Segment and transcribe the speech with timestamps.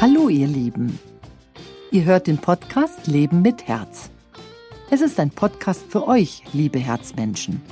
[0.00, 0.98] Hallo ihr Lieben.
[1.90, 4.10] Ihr hört den Podcast Leben mit Herz.
[4.90, 7.62] Es ist ein Podcast für euch, liebe Herzmenschen.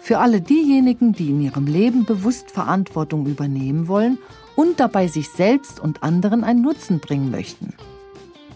[0.00, 4.18] Für alle diejenigen, die in ihrem Leben bewusst Verantwortung übernehmen wollen
[4.56, 7.74] und dabei sich selbst und anderen einen Nutzen bringen möchten.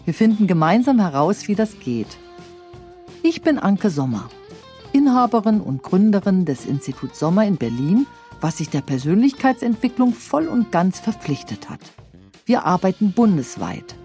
[0.05, 2.17] Wir finden gemeinsam heraus, wie das geht.
[3.23, 4.29] Ich bin Anke Sommer,
[4.91, 8.05] Inhaberin und Gründerin des Instituts Sommer in Berlin,
[8.41, 11.79] was sich der Persönlichkeitsentwicklung voll und ganz verpflichtet hat.
[12.45, 13.95] Wir arbeiten bundesweit.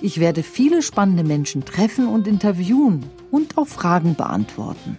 [0.00, 4.96] Ich werde viele spannende Menschen treffen und interviewen und auch Fragen beantworten.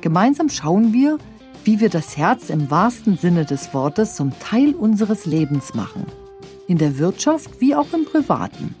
[0.00, 1.18] Gemeinsam schauen wir,
[1.64, 6.06] wie wir das Herz im wahrsten Sinne des Wortes zum Teil unseres Lebens machen.
[6.68, 8.74] In der Wirtschaft wie auch im Privaten.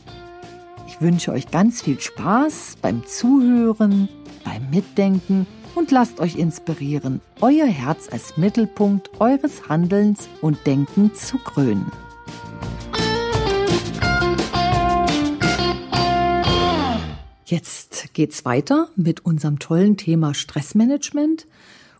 [0.86, 4.08] Ich wünsche euch ganz viel Spaß beim Zuhören,
[4.44, 5.46] beim Mitdenken
[5.76, 11.92] und lasst euch inspirieren, euer Herz als Mittelpunkt eures Handelns und Denkens zu krönen.
[17.44, 21.46] Jetzt geht's weiter mit unserem tollen Thema Stressmanagement.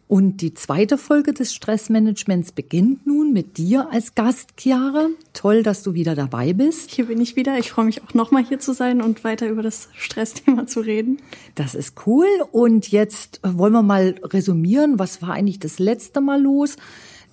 [0.09, 5.09] Und die zweite Folge des Stressmanagements beginnt nun mit dir als Gast, Chiara.
[5.33, 6.93] Toll, dass du wieder dabei bist.
[6.93, 7.59] Hier bin ich wieder.
[7.59, 11.19] Ich freue mich auch nochmal hier zu sein und weiter über das Stressthema zu reden.
[11.57, 12.29] Das ist cool.
[12.53, 16.77] Und jetzt wollen wir mal resümieren, was war eigentlich das letzte Mal los?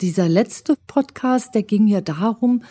[0.01, 2.63] Dieser letzte Podcast, der ging ja darum,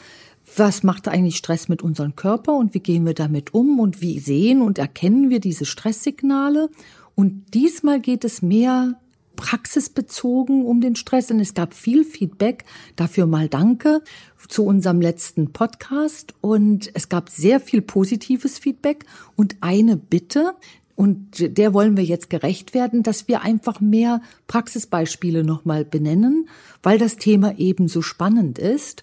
[0.57, 4.19] was macht eigentlich Stress mit unserem Körper und wie gehen wir damit um und wie
[4.19, 6.71] sehen und erkennen wir diese Stresssignale.
[7.15, 8.99] Und diesmal geht es mehr
[9.43, 12.65] praxisbezogen um den Stress und es gab viel Feedback.
[12.95, 14.01] Dafür mal danke
[14.47, 19.05] zu unserem letzten Podcast und es gab sehr viel positives Feedback
[19.35, 20.55] und eine Bitte.
[20.95, 26.49] Und der wollen wir jetzt gerecht werden, dass wir einfach mehr Praxisbeispiele nochmal benennen,
[26.85, 29.03] weil das Thema eben so spannend ist.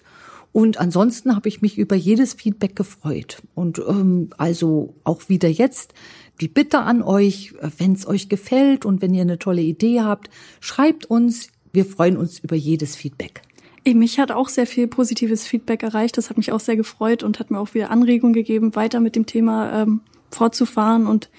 [0.52, 3.42] Und ansonsten habe ich mich über jedes Feedback gefreut.
[3.54, 5.94] Und ähm, also auch wieder jetzt
[6.40, 10.30] die Bitte an euch, wenn es euch gefällt und wenn ihr eine tolle Idee habt,
[10.60, 11.48] schreibt uns.
[11.72, 13.42] Wir freuen uns über jedes Feedback.
[13.86, 16.18] Mich hat auch sehr viel positives Feedback erreicht.
[16.18, 19.16] Das hat mich auch sehr gefreut und hat mir auch wieder Anregungen gegeben, weiter mit
[19.16, 20.00] dem Thema ähm,
[20.30, 21.30] fortzufahren und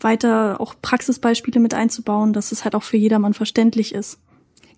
[0.00, 4.18] weiter auch Praxisbeispiele mit einzubauen, dass es halt auch für jedermann verständlich ist.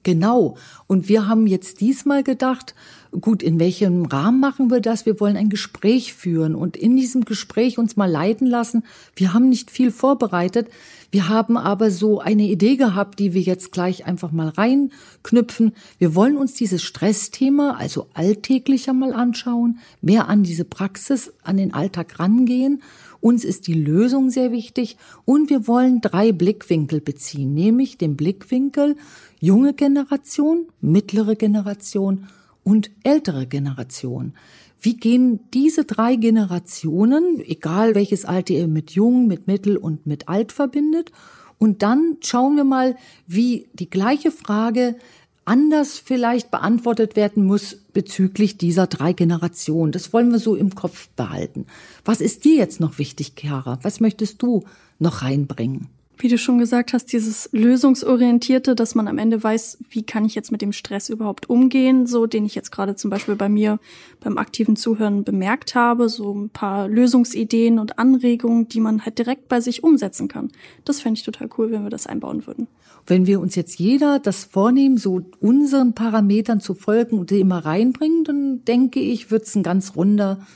[0.04, 0.56] Genau.
[0.87, 2.75] Und wir haben jetzt diesmal gedacht,
[3.20, 5.06] gut, in welchem Rahmen machen wir das?
[5.06, 8.84] Wir wollen ein Gespräch führen und in diesem Gespräch uns mal leiten lassen.
[9.16, 10.69] Wir haben nicht viel vorbereitet.
[11.10, 15.72] Wir haben aber so eine Idee gehabt, die wir jetzt gleich einfach mal reinknüpfen.
[15.98, 21.72] Wir wollen uns dieses Stressthema, also alltäglicher mal anschauen, mehr an diese Praxis, an den
[21.72, 22.82] Alltag rangehen.
[23.21, 28.97] Uns ist die Lösung sehr wichtig und wir wollen drei Blickwinkel beziehen, nämlich den Blickwinkel,
[29.44, 32.28] junge Generation, mittlere Generation
[32.62, 34.32] und ältere Generation.
[34.81, 40.28] Wie gehen diese drei Generationen, egal welches Alter ihr mit jung, mit mittel und mit
[40.28, 41.12] alt verbindet,
[41.59, 42.97] und dann schauen wir mal,
[43.27, 44.97] wie die gleiche Frage
[45.44, 49.93] anders vielleicht beantwortet werden muss bezüglich dieser drei Generationen.
[49.93, 51.66] Das wollen wir so im Kopf behalten.
[52.04, 53.78] Was ist dir jetzt noch wichtig, Chiara?
[53.83, 54.65] Was möchtest du
[54.99, 55.88] noch reinbringen?
[56.19, 60.35] Wie du schon gesagt hast, dieses lösungsorientierte, dass man am Ende weiß, wie kann ich
[60.35, 63.79] jetzt mit dem Stress überhaupt umgehen, so den ich jetzt gerade zum Beispiel bei mir
[64.21, 69.49] beim aktiven Zuhören bemerkt habe, so ein paar Lösungsideen und Anregungen, die man halt direkt
[69.49, 70.51] bei sich umsetzen kann.
[70.85, 72.69] Das fände ich total cool, wenn wir das einbauen würden.
[73.07, 77.65] Wenn wir uns jetzt jeder das vornehmen, so unseren Parametern zu folgen und die immer
[77.65, 80.47] reinbringen, dann denke ich, wird's ein ganz runder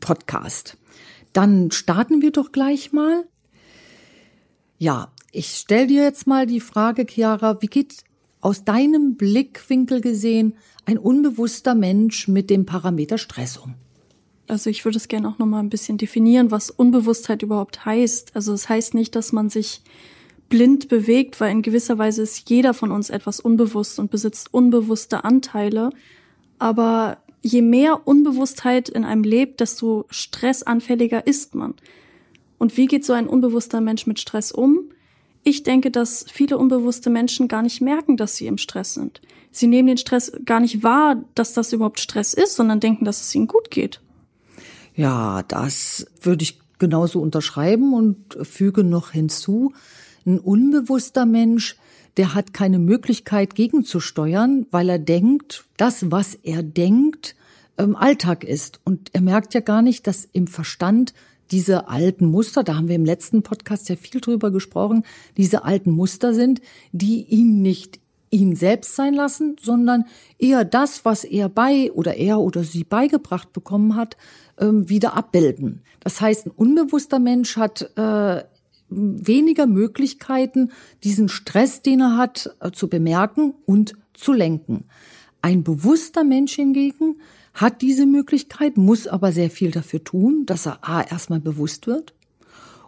[0.00, 0.76] Podcast.
[1.32, 3.24] Dann starten wir doch gleich mal.
[4.78, 8.04] Ja, ich stell dir jetzt mal die Frage, Chiara, wie geht
[8.40, 13.74] aus deinem Blickwinkel gesehen ein unbewusster Mensch mit dem Parameter Stress um?
[14.46, 18.34] Also ich würde es gerne auch noch mal ein bisschen definieren, was Unbewusstheit überhaupt heißt.
[18.34, 19.82] Also es heißt nicht, dass man sich
[20.48, 25.24] blind bewegt, weil in gewisser Weise ist jeder von uns etwas unbewusst und besitzt unbewusste
[25.24, 25.90] Anteile.
[26.58, 31.74] Aber je mehr Unbewusstheit in einem lebt, desto stressanfälliger ist man.
[32.58, 34.90] Und wie geht so ein unbewusster Mensch mit Stress um?
[35.44, 39.20] Ich denke, dass viele unbewusste Menschen gar nicht merken, dass sie im Stress sind.
[39.50, 43.20] Sie nehmen den Stress gar nicht wahr, dass das überhaupt Stress ist, sondern denken, dass
[43.20, 44.00] es ihnen gut geht.
[44.94, 49.72] Ja, das würde ich genauso unterschreiben und füge noch hinzu,
[50.26, 51.76] ein unbewusster Mensch,
[52.16, 57.36] der hat keine Möglichkeit gegenzusteuern, weil er denkt, das, was er denkt,
[57.78, 58.80] ähm, Alltag ist.
[58.84, 61.14] Und er merkt ja gar nicht, dass im Verstand
[61.50, 65.04] diese alten Muster, da haben wir im letzten Podcast ja viel drüber gesprochen,
[65.36, 66.60] diese alten Muster sind,
[66.92, 68.00] die ihn nicht
[68.30, 70.04] ihn selbst sein lassen, sondern
[70.38, 74.16] eher das, was er bei oder er oder sie beigebracht bekommen hat,
[74.58, 75.82] ähm, wieder abbilden.
[76.00, 78.42] Das heißt, ein unbewusster Mensch hat äh,
[78.90, 80.72] weniger Möglichkeiten,
[81.04, 84.84] diesen Stress, den er hat, äh, zu bemerken und zu lenken.
[85.40, 87.20] Ein bewusster Mensch hingegen
[87.60, 92.14] hat diese Möglichkeit, muss aber sehr viel dafür tun, dass er A erstmal bewusst wird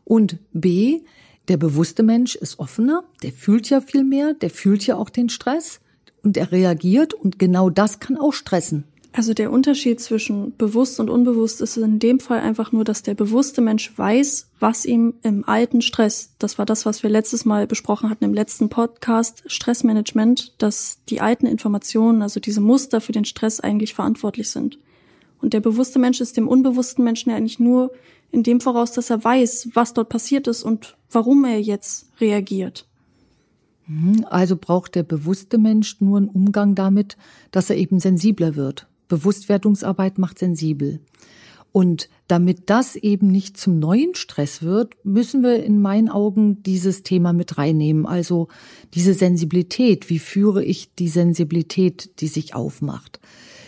[0.04, 1.00] und B,
[1.48, 5.28] der bewusste Mensch ist offener, der fühlt ja viel mehr, der fühlt ja auch den
[5.28, 5.80] Stress
[6.22, 8.84] und er reagiert und genau das kann auch stressen.
[9.12, 13.14] Also der Unterschied zwischen bewusst und unbewusst ist in dem Fall einfach nur, dass der
[13.14, 17.66] bewusste Mensch weiß, was ihm im alten Stress, das war das, was wir letztes Mal
[17.66, 23.24] besprochen hatten im letzten Podcast, Stressmanagement, dass die alten Informationen, also diese Muster für den
[23.24, 24.78] Stress eigentlich verantwortlich sind.
[25.40, 27.90] Und der bewusste Mensch ist dem unbewussten Menschen ja eigentlich nur
[28.30, 32.86] in dem voraus, dass er weiß, was dort passiert ist und warum er jetzt reagiert.
[33.88, 37.16] Mhm, also braucht der bewusste Mensch nur einen Umgang damit,
[37.50, 38.86] dass er eben sensibler wird.
[39.10, 41.00] Bewusstwerdungsarbeit macht sensibel.
[41.72, 47.02] Und damit das eben nicht zum neuen Stress wird, müssen wir in meinen Augen dieses
[47.02, 48.06] Thema mit reinnehmen.
[48.06, 48.48] Also
[48.94, 50.10] diese Sensibilität.
[50.10, 53.20] Wie führe ich die Sensibilität, die sich aufmacht?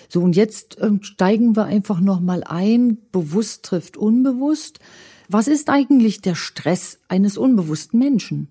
[0.08, 2.98] So, und jetzt ähm, steigen wir einfach nochmal ein.
[3.12, 4.80] Bewusst trifft unbewusst.
[5.28, 8.48] Was ist eigentlich der Stress eines unbewussten Menschen?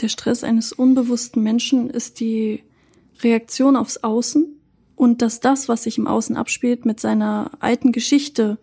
[0.00, 2.62] Der Stress eines unbewussten Menschen ist die
[3.22, 4.54] Reaktion aufs Außen
[4.96, 8.58] und dass das, was sich im Außen abspielt, mit seiner alten Geschichte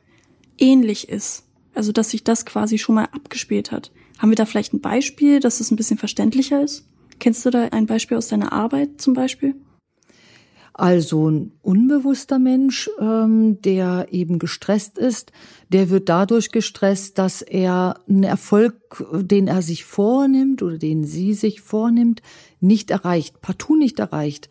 [0.57, 1.43] ähnlich ist.
[1.73, 3.91] Also dass sich das quasi schon mal abgespielt hat.
[4.17, 6.85] Haben wir da vielleicht ein Beispiel, dass es ein bisschen verständlicher ist?
[7.19, 9.55] Kennst du da ein Beispiel aus deiner Arbeit zum Beispiel?
[10.73, 15.31] Also ein unbewusster Mensch, ähm, der eben gestresst ist,
[15.69, 21.33] der wird dadurch gestresst, dass er einen Erfolg, den er sich vornimmt oder den sie
[21.33, 22.21] sich vornimmt,
[22.61, 24.49] nicht erreicht, partout nicht erreicht.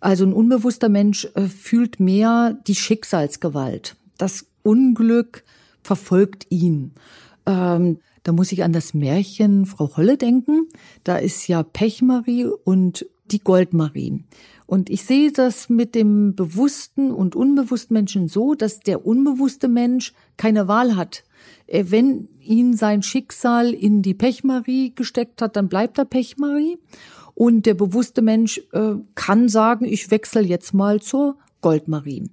[0.00, 3.96] Also ein unbewusster Mensch äh, fühlt mehr die Schicksalsgewalt.
[4.18, 5.44] Das Unglück
[5.82, 6.92] verfolgt ihn.
[7.46, 10.68] Ähm, da muss ich an das Märchen Frau Holle denken.
[11.04, 14.24] Da ist ja Pechmarie und die Goldmarie.
[14.66, 20.12] Und ich sehe das mit dem bewussten und unbewussten Menschen so, dass der unbewusste Mensch
[20.36, 21.24] keine Wahl hat.
[21.66, 26.78] Äh, wenn ihn sein Schicksal in die Pechmarie gesteckt hat, dann bleibt er Pechmarie.
[27.40, 32.28] Und der bewusste Mensch äh, kann sagen, ich wechsle jetzt mal zur Goldmarie.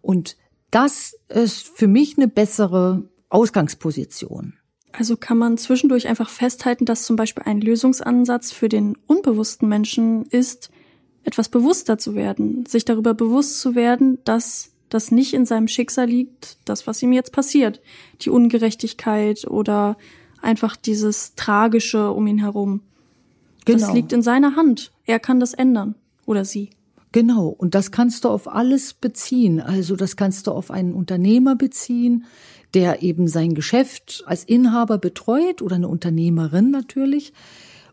[0.00, 0.36] Und
[0.70, 4.54] das ist für mich eine bessere Ausgangsposition.
[4.92, 10.26] Also kann man zwischendurch einfach festhalten, dass zum Beispiel ein Lösungsansatz für den unbewussten Menschen
[10.26, 10.70] ist,
[11.24, 16.06] etwas bewusster zu werden, sich darüber bewusst zu werden, dass das nicht in seinem Schicksal
[16.06, 17.80] liegt, das, was ihm jetzt passiert,
[18.20, 19.96] die Ungerechtigkeit oder
[20.40, 22.82] einfach dieses Tragische um ihn herum.
[23.64, 23.86] Genau.
[23.86, 24.92] Das liegt in seiner Hand.
[25.06, 25.94] Er kann das ändern.
[26.26, 26.70] Oder sie.
[27.12, 27.46] Genau.
[27.48, 29.60] Und das kannst du auf alles beziehen.
[29.60, 32.24] Also das kannst du auf einen Unternehmer beziehen,
[32.74, 37.32] der eben sein Geschäft als Inhaber betreut oder eine Unternehmerin natürlich.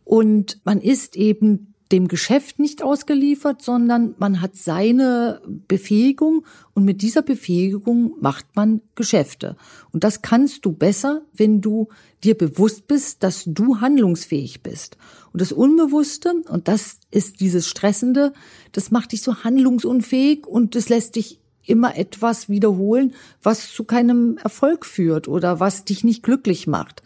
[0.04, 7.02] Und man ist eben dem Geschäft nicht ausgeliefert, sondern man hat seine Befähigung und mit
[7.02, 9.58] dieser Befähigung macht man Geschäfte.
[9.92, 11.90] Und das kannst du besser, wenn du
[12.24, 14.98] dir bewusst bist, dass du handlungsfähig bist.
[15.34, 18.34] Und das Unbewusste, und das ist dieses Stressende,
[18.72, 24.38] das macht dich so handlungsunfähig und das lässt dich immer etwas wiederholen, was zu keinem
[24.38, 27.04] Erfolg führt oder was dich nicht glücklich macht.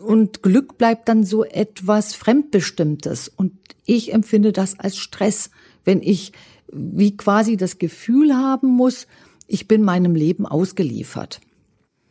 [0.00, 3.28] Und Glück bleibt dann so etwas Fremdbestimmtes.
[3.28, 3.52] Und
[3.84, 5.50] ich empfinde das als Stress,
[5.84, 6.32] wenn ich
[6.72, 9.06] wie quasi das Gefühl haben muss,
[9.46, 11.40] ich bin meinem Leben ausgeliefert.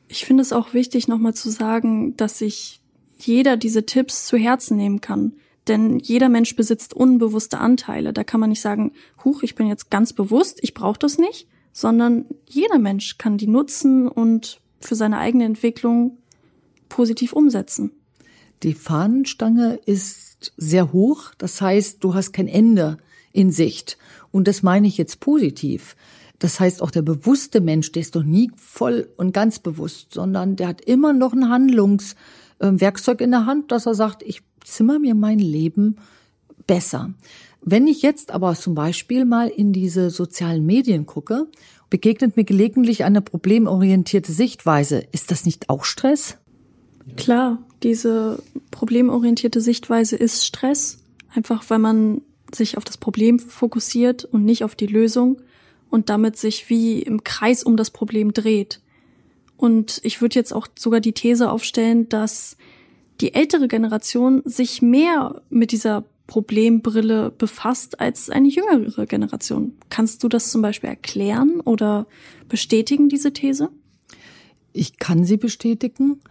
[0.07, 2.81] Ich finde es auch wichtig, nochmal zu sagen, dass sich
[3.17, 5.33] jeder diese Tipps zu Herzen nehmen kann.
[5.67, 8.13] Denn jeder Mensch besitzt unbewusste Anteile.
[8.13, 11.47] Da kann man nicht sagen, huch, ich bin jetzt ganz bewusst, ich brauche das nicht,
[11.71, 16.17] sondern jeder Mensch kann die nutzen und für seine eigene Entwicklung
[16.91, 17.91] positiv umsetzen.
[18.63, 22.97] Die Fahnenstange ist sehr hoch, das heißt, du hast kein Ende
[23.31, 23.97] in Sicht.
[24.31, 25.95] Und das meine ich jetzt positiv.
[26.37, 30.57] Das heißt, auch der bewusste Mensch, der ist doch nie voll und ganz bewusst, sondern
[30.57, 35.15] der hat immer noch ein Handlungswerkzeug in der Hand, dass er sagt, ich zimmer mir
[35.15, 35.95] mein Leben
[36.67, 37.13] besser.
[37.61, 41.47] Wenn ich jetzt aber zum Beispiel mal in diese sozialen Medien gucke,
[41.89, 45.03] begegnet mir gelegentlich eine problemorientierte Sichtweise.
[45.11, 46.37] Ist das nicht auch Stress?
[47.17, 48.41] Klar, diese
[48.71, 50.99] problemorientierte Sichtweise ist Stress,
[51.33, 52.21] einfach weil man
[52.53, 55.41] sich auf das Problem fokussiert und nicht auf die Lösung
[55.89, 58.81] und damit sich wie im Kreis um das Problem dreht.
[59.57, 62.57] Und ich würde jetzt auch sogar die These aufstellen, dass
[63.19, 69.73] die ältere Generation sich mehr mit dieser Problembrille befasst als eine jüngere Generation.
[69.89, 72.07] Kannst du das zum Beispiel erklären oder
[72.47, 73.69] bestätigen, diese These?
[74.73, 76.21] Ich kann sie bestätigen,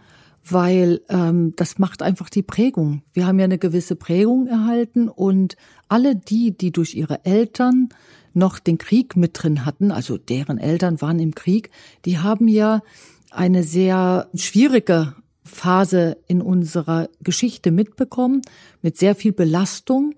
[0.43, 3.03] weil ähm, das macht einfach die Prägung.
[3.13, 5.55] Wir haben ja eine gewisse Prägung erhalten und
[5.87, 7.89] alle die, die durch ihre Eltern
[8.33, 11.69] noch den Krieg mit drin hatten, also deren Eltern waren im Krieg,
[12.05, 12.81] die haben ja
[13.29, 18.41] eine sehr schwierige Phase in unserer Geschichte mitbekommen,
[18.81, 20.15] mit sehr viel Belastung.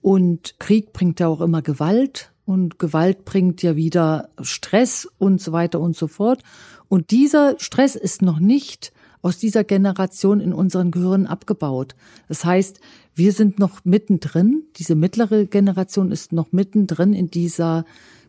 [0.00, 5.52] Und Krieg bringt ja auch immer Gewalt und Gewalt bringt ja wieder Stress und so
[5.52, 6.42] weiter und so fort.
[6.88, 11.94] Und dieser Stress ist noch nicht aus dieser Generation in unseren Gehirnen abgebaut.
[12.28, 12.80] Das heißt,
[13.14, 17.84] wir sind noch mittendrin, diese mittlere Generation ist noch mittendrin in dieser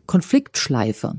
[0.06, 1.16] Konfliktschleife.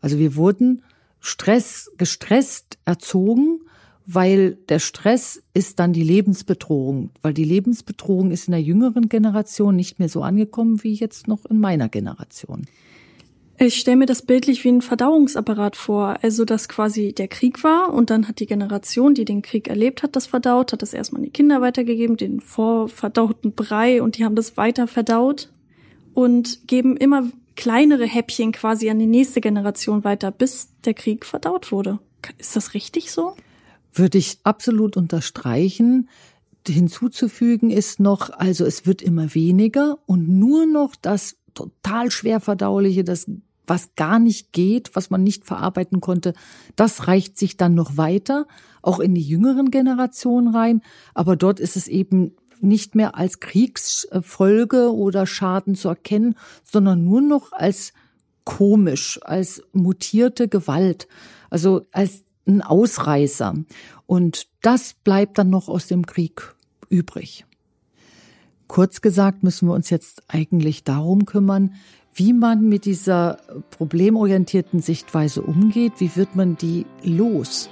[0.00, 0.82] Also wir wurden
[1.20, 3.60] Stress, gestresst erzogen,
[4.06, 9.74] weil der Stress ist dann die Lebensbedrohung, weil die Lebensbedrohung ist in der jüngeren Generation
[9.74, 12.66] nicht mehr so angekommen wie jetzt noch in meiner Generation.
[13.58, 17.94] Ich stelle mir das bildlich wie ein Verdauungsapparat vor, also dass quasi der Krieg war
[17.94, 21.20] und dann hat die Generation, die den Krieg erlebt hat, das verdaut, hat das erstmal
[21.20, 25.50] an die Kinder weitergegeben, den vorverdauten Brei und die haben das weiter verdaut
[26.12, 31.72] und geben immer kleinere Häppchen quasi an die nächste Generation weiter, bis der Krieg verdaut
[31.72, 31.98] wurde.
[32.36, 33.36] Ist das richtig so?
[33.92, 36.10] Würde ich absolut unterstreichen.
[36.68, 43.02] Hinzuzufügen ist noch, also es wird immer weniger und nur noch das total schwer verdauliche,
[43.02, 43.30] das
[43.66, 46.34] was gar nicht geht, was man nicht verarbeiten konnte,
[46.76, 48.46] das reicht sich dann noch weiter,
[48.82, 50.82] auch in die jüngeren Generationen rein.
[51.14, 57.20] Aber dort ist es eben nicht mehr als Kriegsfolge oder Schaden zu erkennen, sondern nur
[57.20, 57.92] noch als
[58.44, 61.08] komisch, als mutierte Gewalt,
[61.50, 63.54] also als ein Ausreißer.
[64.06, 66.54] Und das bleibt dann noch aus dem Krieg
[66.88, 67.44] übrig.
[68.68, 71.74] Kurz gesagt müssen wir uns jetzt eigentlich darum kümmern,
[72.16, 73.38] wie man mit dieser
[73.70, 77.68] problemorientierten Sichtweise umgeht, wie wird man die los?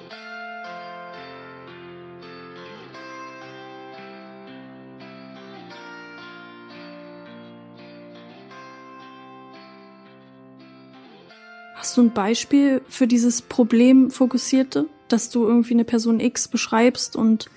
[11.74, 17.16] Hast du ein Beispiel für dieses Problem fokussierte, dass du irgendwie eine Person X beschreibst
[17.16, 17.48] und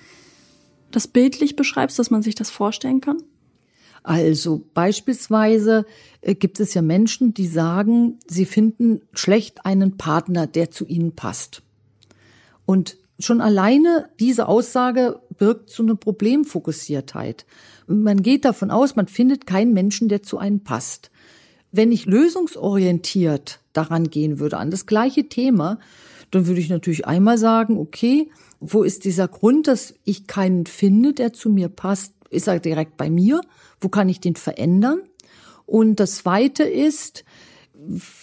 [0.90, 3.22] das bildlich beschreibst, dass man sich das vorstellen kann?
[4.02, 5.84] Also beispielsweise
[6.20, 11.12] äh, gibt es ja Menschen, die sagen, sie finden schlecht einen Partner, der zu ihnen
[11.12, 11.62] passt.
[12.64, 17.46] Und schon alleine diese Aussage birgt so eine Problemfokussiertheit.
[17.86, 21.10] Man geht davon aus, man findet keinen Menschen, der zu einem passt.
[21.72, 25.78] Wenn ich lösungsorientiert daran gehen würde, an das gleiche Thema,
[26.30, 31.12] dann würde ich natürlich einmal sagen, okay, wo ist dieser Grund, dass ich keinen finde,
[31.12, 32.12] der zu mir passt?
[32.30, 33.40] Ist er direkt bei mir?
[33.80, 35.00] Wo kann ich den verändern?
[35.66, 37.24] Und das zweite ist,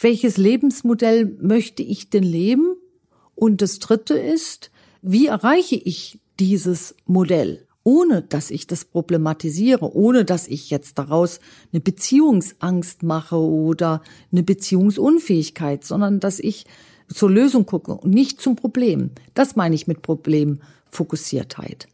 [0.02, 2.76] welches Lebensmodell möchte ich denn leben?
[3.36, 4.72] Und das dritte ist,
[5.02, 7.66] wie erreiche ich dieses Modell?
[7.88, 11.40] ohne dass ich das problematisiere, ohne dass ich jetzt daraus
[11.72, 16.66] eine Beziehungsangst mache oder eine Beziehungsunfähigkeit, sondern dass ich
[17.14, 19.12] zur Lösung gucke und nicht zum Problem.
[19.36, 21.88] Das meine ich mit Problemfokussiertheit.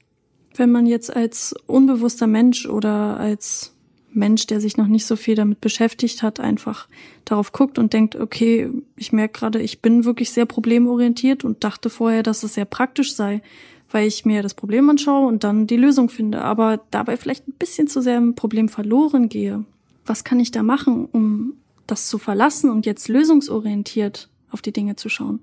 [0.56, 3.74] Wenn man jetzt als unbewusster Mensch oder als
[4.14, 6.88] Mensch, der sich noch nicht so viel damit beschäftigt hat, einfach
[7.26, 11.90] darauf guckt und denkt, okay, ich merke gerade, ich bin wirklich sehr problemorientiert und dachte
[11.90, 13.42] vorher, dass es sehr praktisch sei,
[13.90, 17.54] weil ich mir das Problem anschaue und dann die Lösung finde, aber dabei vielleicht ein
[17.54, 19.66] bisschen zu sehr im Problem verloren gehe.
[20.06, 21.54] Was kann ich da machen, um
[21.88, 25.40] das zu verlassen und jetzt lösungsorientiert auf die Dinge zu schauen?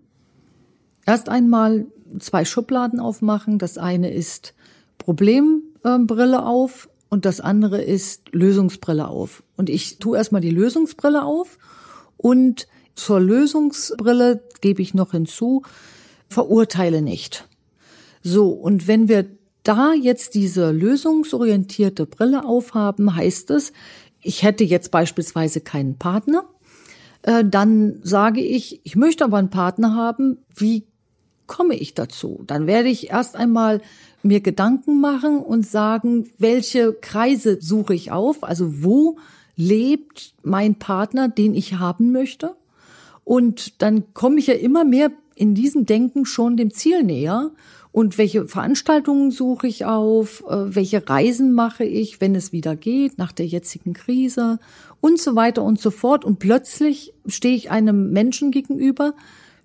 [1.06, 1.86] Erst einmal
[2.18, 3.58] zwei Schubladen aufmachen.
[3.58, 4.54] Das eine ist
[4.98, 9.42] Problembrille auf und das andere ist Lösungsbrille auf.
[9.56, 11.58] Und ich tue erstmal die Lösungsbrille auf
[12.16, 15.62] und zur Lösungsbrille gebe ich noch hinzu,
[16.28, 17.48] verurteile nicht.
[18.22, 19.26] So, und wenn wir
[19.62, 23.72] da jetzt diese lösungsorientierte Brille aufhaben, heißt es,
[24.20, 26.44] ich hätte jetzt beispielsweise keinen Partner,
[27.22, 30.86] äh, dann sage ich, ich möchte aber einen Partner haben, wie
[31.46, 32.42] komme ich dazu?
[32.46, 33.80] Dann werde ich erst einmal
[34.22, 39.16] mir Gedanken machen und sagen, welche Kreise suche ich auf, also wo
[39.56, 42.56] lebt mein Partner, den ich haben möchte?
[43.24, 47.50] Und dann komme ich ja immer mehr in diesem Denken schon dem Ziel näher
[47.92, 53.18] und welche Veranstaltungen suche ich auf, äh, welche Reisen mache ich, wenn es wieder geht,
[53.18, 54.58] nach der jetzigen Krise
[55.00, 56.24] und so weiter und so fort.
[56.24, 59.14] Und plötzlich stehe ich einem Menschen gegenüber,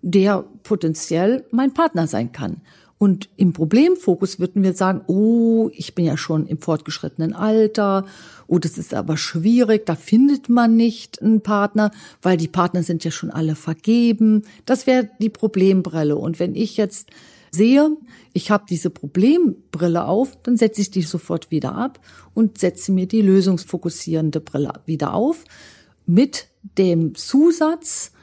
[0.01, 2.61] der potenziell mein Partner sein kann.
[3.03, 8.05] Und im Problemfokus würden wir sagen, oh, ich bin ja schon im fortgeschrittenen Alter,
[8.47, 11.91] oh, das ist aber schwierig, da findet man nicht einen Partner,
[12.21, 14.43] weil die Partner sind ja schon alle vergeben.
[14.65, 16.15] Das wäre die Problembrille.
[16.15, 17.09] Und wenn ich jetzt
[17.51, 17.89] sehe,
[18.31, 21.99] ich habe diese Problembrille auf, dann setze ich die sofort wieder ab
[22.33, 25.43] und setze mir die lösungsfokussierende Brille wieder auf
[26.05, 28.13] mit dem Zusatz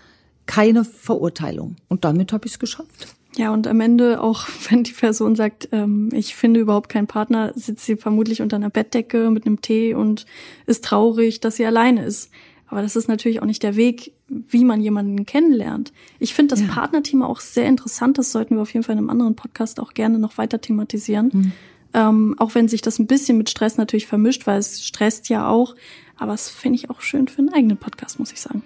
[0.47, 1.77] keine Verurteilung.
[1.89, 3.20] Und damit habe ich es geschafft.
[3.37, 7.53] Ja, und am Ende, auch wenn die Person sagt, ähm, ich finde überhaupt keinen Partner,
[7.55, 10.27] sitzt sie vermutlich unter einer Bettdecke mit einem Tee und
[10.67, 12.31] ist traurig, dass sie alleine ist.
[12.67, 15.93] Aber das ist natürlich auch nicht der Weg, wie man jemanden kennenlernt.
[16.21, 16.69] Ich finde das ja.
[16.69, 18.17] Partnerthema auch sehr interessant.
[18.17, 21.31] Das sollten wir auf jeden Fall in einem anderen Podcast auch gerne noch weiter thematisieren.
[21.33, 21.53] Mhm.
[21.93, 25.49] Ähm, auch wenn sich das ein bisschen mit Stress natürlich vermischt, weil es stresst ja
[25.49, 25.75] auch.
[26.17, 28.63] Aber es finde ich auch schön für einen eigenen Podcast, muss ich sagen.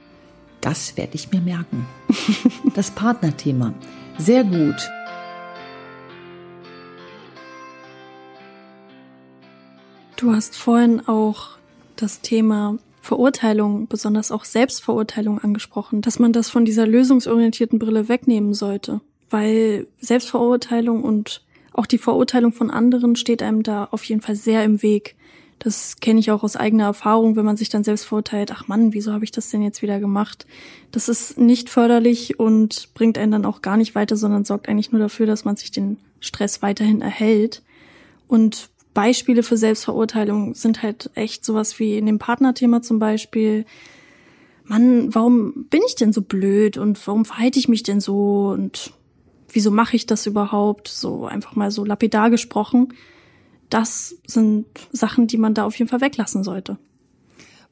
[0.65, 1.87] Das werde ich mir merken.
[2.75, 3.75] das Partnerthema.
[4.17, 4.77] Sehr gut.
[10.17, 11.59] Du hast vorhin auch
[11.97, 18.55] das Thema Verurteilung, besonders auch Selbstverurteilung angesprochen, dass man das von dieser lösungsorientierten Brille wegnehmen
[18.55, 21.43] sollte, weil Selbstverurteilung und
[21.75, 25.15] auch die Verurteilung von anderen steht einem da auf jeden Fall sehr im Weg.
[25.65, 28.93] Das kenne ich auch aus eigener Erfahrung, wenn man sich dann selbst verurteilt, ach Mann,
[28.93, 30.47] wieso habe ich das denn jetzt wieder gemacht?
[30.93, 34.93] Das ist nicht förderlich und bringt einen dann auch gar nicht weiter, sondern sorgt eigentlich
[34.93, 37.63] nur dafür, dass man sich den Stress weiterhin erhält.
[38.29, 43.65] Und Beispiele für Selbstverurteilung sind halt echt sowas wie in dem Partnerthema zum Beispiel.
[44.65, 48.93] Mann, warum bin ich denn so blöd und warum verhalte ich mich denn so und
[49.49, 50.89] wieso mache ich das überhaupt?
[50.89, 52.93] So einfach mal so lapidar gesprochen
[53.71, 56.79] das sind Sachen, die man da auf jeden Fall weglassen sollte.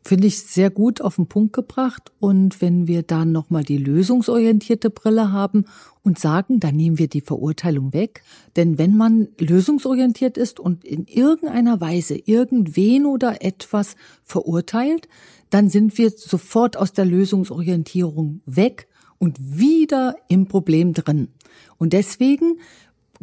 [0.04, 2.10] Finde ich sehr gut auf den Punkt gebracht.
[2.18, 5.66] Und wenn wir dann nochmal die lösungsorientierte Brille haben
[6.02, 8.24] und sagen, dann nehmen wir die Verurteilung weg.
[8.56, 13.94] Denn wenn man lösungsorientiert ist und in irgendeiner Weise irgendwen oder etwas
[14.24, 15.08] verurteilt,
[15.50, 21.28] dann sind wir sofort aus der Lösungsorientierung weg und wieder im Problem drin.
[21.78, 22.58] Und deswegen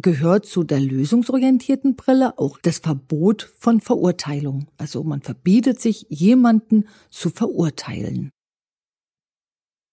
[0.01, 4.67] gehört zu der lösungsorientierten Brille auch das Verbot von Verurteilung.
[4.77, 8.31] Also man verbietet sich, jemanden zu verurteilen.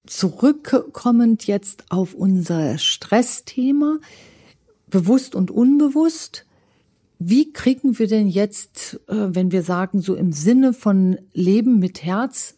[0.07, 3.99] Zurückkommend jetzt auf unser Stressthema,
[4.87, 6.47] bewusst und unbewusst.
[7.19, 12.05] Wie kriegen wir denn jetzt, äh, wenn wir sagen, so im Sinne von Leben mit
[12.05, 12.55] Herz,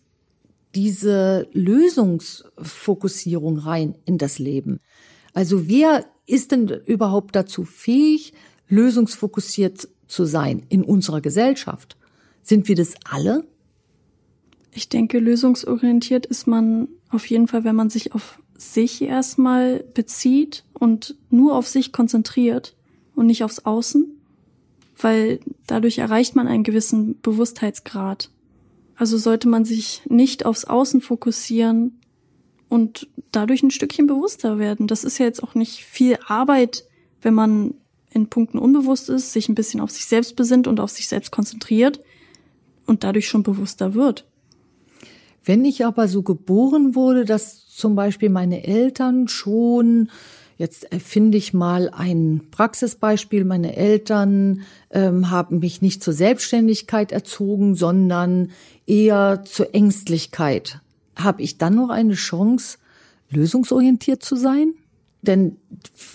[0.74, 4.80] diese Lösungsfokussierung rein in das Leben?
[5.32, 8.32] Also wer ist denn überhaupt dazu fähig,
[8.68, 11.96] lösungsfokussiert zu sein in unserer Gesellschaft?
[12.42, 13.44] Sind wir das alle?
[14.72, 20.64] Ich denke, lösungsorientiert ist man auf jeden Fall, wenn man sich auf sich erstmal bezieht
[20.74, 22.76] und nur auf sich konzentriert
[23.14, 24.06] und nicht aufs Außen,
[25.00, 28.30] weil dadurch erreicht man einen gewissen Bewusstheitsgrad.
[28.96, 31.97] Also sollte man sich nicht aufs Außen fokussieren,
[32.68, 34.86] und dadurch ein Stückchen bewusster werden.
[34.86, 36.84] Das ist ja jetzt auch nicht viel Arbeit,
[37.22, 37.74] wenn man
[38.10, 41.30] in Punkten unbewusst ist, sich ein bisschen auf sich selbst besinnt und auf sich selbst
[41.30, 42.00] konzentriert
[42.86, 44.26] und dadurch schon bewusster wird.
[45.44, 50.10] Wenn ich aber so geboren wurde, dass zum Beispiel meine Eltern schon,
[50.56, 57.74] jetzt erfinde ich mal ein Praxisbeispiel, meine Eltern ähm, haben mich nicht zur Selbstständigkeit erzogen,
[57.74, 58.50] sondern
[58.86, 60.80] eher zur Ängstlichkeit
[61.18, 62.78] habe ich dann noch eine Chance,
[63.30, 64.74] lösungsorientiert zu sein?
[65.22, 65.56] Denn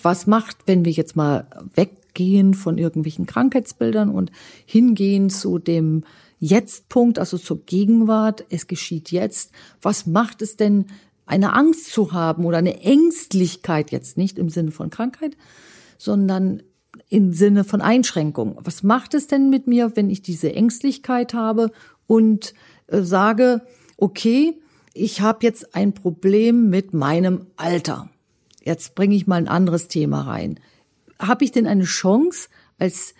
[0.02, 4.32] was macht, wenn wir jetzt mal weggehen von irgendwelchen Krankheitsbildern und
[4.64, 6.04] hingehen zu dem
[6.40, 9.52] Jetztpunkt, also zur Gegenwart, es geschieht jetzt.
[9.80, 10.86] Was macht es denn,
[11.26, 15.36] eine Angst zu haben oder eine Ängstlichkeit, jetzt nicht im Sinne von Krankheit,
[15.96, 16.62] sondern
[17.08, 18.58] im Sinne von Einschränkung.
[18.62, 21.70] Was macht es denn mit mir, wenn ich diese Ängstlichkeit habe
[22.06, 22.54] und
[22.88, 23.62] äh, sage,
[23.96, 24.60] okay,
[24.94, 28.08] ich habe jetzt ein Problem mit meinem Alter.
[28.62, 30.60] Jetzt bringe ich mal ein anderes Thema rein.
[31.18, 33.14] Habe ich denn eine Chance, als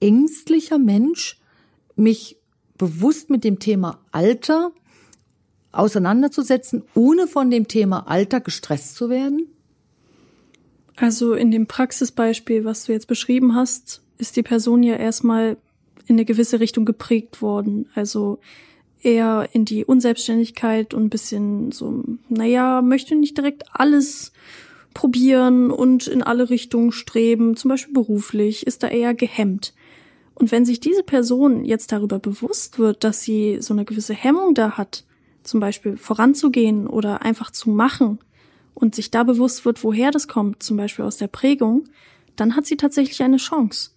[0.00, 1.38] ängstlicher Mensch
[1.94, 2.38] mich
[2.76, 4.72] bewusst mit dem Thema Alter
[5.72, 9.46] auseinanderzusetzen, ohne von dem Thema Alter gestresst zu werden?
[10.96, 15.58] Also in dem Praxisbeispiel, was du jetzt beschrieben hast, ist die Person ja erstmal
[16.06, 17.88] in eine gewisse Richtung geprägt worden.
[17.94, 18.40] Also
[19.02, 24.32] eher in die Unselbstständigkeit und bisschen so, naja, möchte nicht direkt alles
[24.94, 29.72] probieren und in alle Richtungen streben, zum Beispiel beruflich, ist da eher gehemmt.
[30.34, 34.54] Und wenn sich diese Person jetzt darüber bewusst wird, dass sie so eine gewisse Hemmung
[34.54, 35.04] da hat,
[35.42, 38.18] zum Beispiel voranzugehen oder einfach zu machen
[38.74, 41.84] und sich da bewusst wird, woher das kommt, zum Beispiel aus der Prägung,
[42.36, 43.90] dann hat sie tatsächlich eine Chance.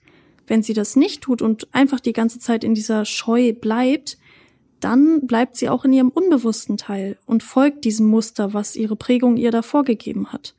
[0.45, 4.17] Wenn sie das nicht tut und einfach die ganze Zeit in dieser Scheu bleibt,
[4.83, 9.37] dann bleibt sie auch in ihrem unbewussten Teil und folgt diesem Muster, was ihre Prägung
[9.37, 10.55] ihr da vorgegeben hat.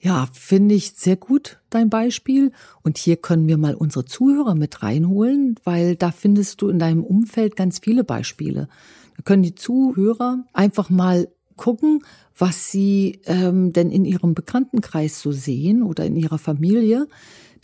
[0.00, 2.52] Ja, finde ich sehr gut, dein Beispiel.
[2.82, 7.02] Und hier können wir mal unsere Zuhörer mit reinholen, weil da findest du in deinem
[7.02, 8.68] Umfeld ganz viele Beispiele.
[9.16, 12.04] Da können die Zuhörer einfach mal gucken,
[12.38, 17.08] was sie ähm, denn in ihrem Bekanntenkreis so sehen oder in ihrer Familie.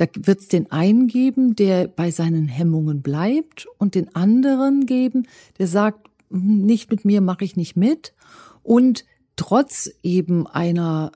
[0.03, 5.29] Da wird es den einen geben, der bei seinen Hemmungen bleibt und den anderen geben,
[5.61, 8.13] der sagt, hm, nicht mit mir mache ich nicht mit.
[8.65, 9.05] Und
[9.37, 11.13] trotz eben einer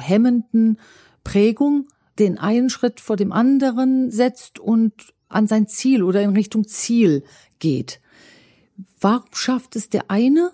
[0.00, 0.80] hemmenden
[1.22, 1.86] Prägung
[2.18, 7.22] den einen Schritt vor dem anderen setzt und an sein Ziel oder in Richtung Ziel
[7.60, 8.00] geht.
[9.00, 10.50] Warum schafft es der eine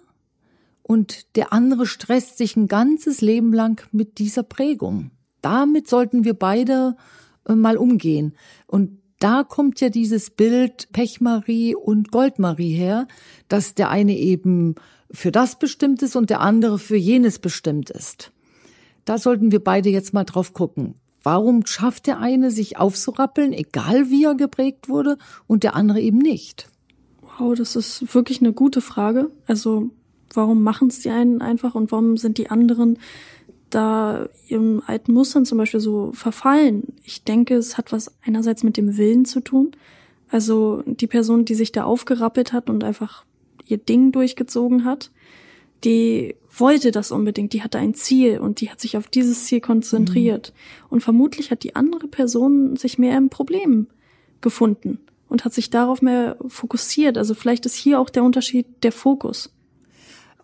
[0.83, 5.13] und der andere stresst sich ein ganzes Leben lang mit dieser Prägung?
[5.41, 6.95] Damit sollten wir beide
[7.59, 8.35] mal umgehen.
[8.67, 13.07] Und da kommt ja dieses Bild Pechmarie und Goldmarie her,
[13.49, 14.77] dass der eine eben
[15.11, 18.33] für das bestimmt ist und der andere für jenes bestimmt ist.
[19.05, 20.95] Da sollten wir beide jetzt mal drauf gucken.
[21.23, 26.19] Warum schafft der eine, sich aufzurappeln, egal wie er geprägt wurde, und der andere eben
[26.19, 26.69] nicht?
[27.21, 29.31] Wow, das ist wirklich eine gute Frage.
[29.47, 29.91] Also,
[30.33, 32.99] warum machen es die einen einfach und warum sind die anderen
[33.71, 36.95] da ihren alten Mustern zum Beispiel so verfallen?
[37.05, 39.73] Ich denke, es hat was einerseits mit dem Willen zu tun.
[40.29, 43.25] Also die Person, die sich da aufgerappelt hat und einfach
[43.67, 45.11] ihr Ding durchgezogen hat,
[45.85, 49.61] die wollte das unbedingt, die hatte ein Ziel und die hat sich auf dieses Ziel
[49.61, 50.53] konzentriert.
[50.53, 50.87] Mhm.
[50.91, 53.87] Und vermutlich hat die andere Person sich mehr im Problem
[54.41, 57.17] gefunden und hat sich darauf mehr fokussiert.
[57.17, 59.51] Also vielleicht ist hier auch der Unterschied der Fokus.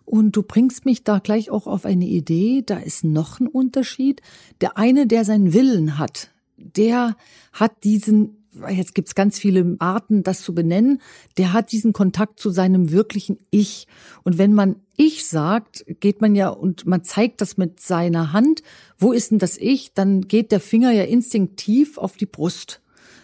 [0.07, 4.21] Und du bringst mich da gleich auch auf eine Idee, da ist noch ein Unterschied.
[4.61, 7.17] Der eine, der seinen Willen hat, der
[7.51, 8.37] hat diesen
[8.69, 11.01] jetzt gibt's ganz viele Arten, das zu benennen,
[11.37, 13.85] der hat diesen Kontakt zu seinem wirklichen Ich.
[14.23, 18.63] Und wenn man Ich sagt, geht man ja und man zeigt das mit seiner Hand,
[18.97, 22.81] wo ist denn das Ich, dann geht der Finger ja instinktiv auf die Brust,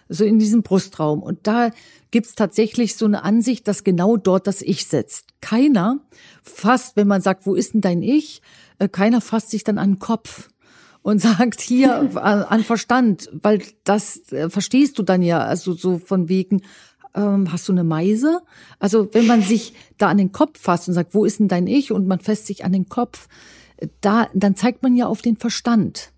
[0.09, 1.21] so in diesem Brustraum.
[1.21, 1.71] Und da
[2.11, 5.27] gibt's tatsächlich so eine Ansicht, dass genau dort das Ich setzt.
[5.41, 5.99] Keiner
[6.41, 8.41] fasst, wenn man sagt, wo ist denn dein Ich,
[8.79, 10.49] äh, keiner fasst sich dann an den Kopf
[11.01, 16.29] und sagt hier an Verstand, weil das äh, verstehst du dann ja, also so von
[16.29, 16.61] wegen,
[17.15, 18.41] ähm, hast du eine Meise?
[18.79, 21.67] Also wenn man sich da an den Kopf fasst und sagt, wo ist denn dein
[21.67, 21.91] Ich?
[21.91, 23.27] Und man fässt sich an den Kopf,
[24.01, 26.11] da, dann zeigt man ja auf den Verstand.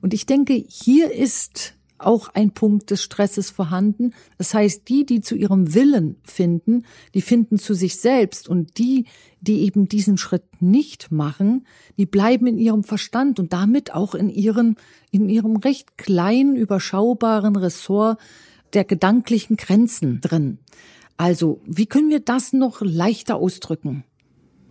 [0.00, 1.74] Und ich denke, hier ist
[2.06, 4.14] auch ein Punkt des Stresses vorhanden.
[4.38, 6.84] Das heißt, die, die zu ihrem Willen finden,
[7.14, 9.06] die finden zu sich selbst und die,
[9.40, 14.28] die eben diesen Schritt nicht machen, die bleiben in ihrem Verstand und damit auch in
[14.28, 14.76] ihren,
[15.10, 18.18] in ihrem recht kleinen, überschaubaren Ressort
[18.72, 20.58] der gedanklichen Grenzen drin.
[21.16, 24.04] Also, wie können wir das noch leichter ausdrücken?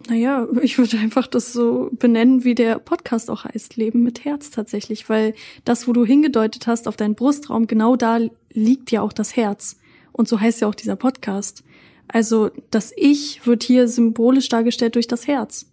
[0.09, 4.49] Naja, ich würde einfach das so benennen, wie der Podcast auch heißt, Leben mit Herz
[4.49, 5.33] tatsächlich, weil
[5.65, 8.19] das, wo du hingedeutet hast auf deinen Brustraum, genau da
[8.51, 9.77] liegt ja auch das Herz.
[10.11, 11.63] Und so heißt ja auch dieser Podcast.
[12.07, 15.67] Also das Ich wird hier symbolisch dargestellt durch das Herz.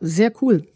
[0.00, 0.66] Sehr cool.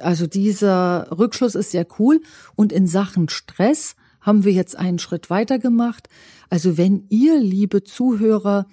[0.00, 2.20] Also dieser Rückschluss ist sehr cool.
[2.54, 6.08] Und in Sachen Stress haben wir jetzt einen Schritt weiter gemacht.
[6.48, 8.66] Also wenn ihr, liebe Zuhörer,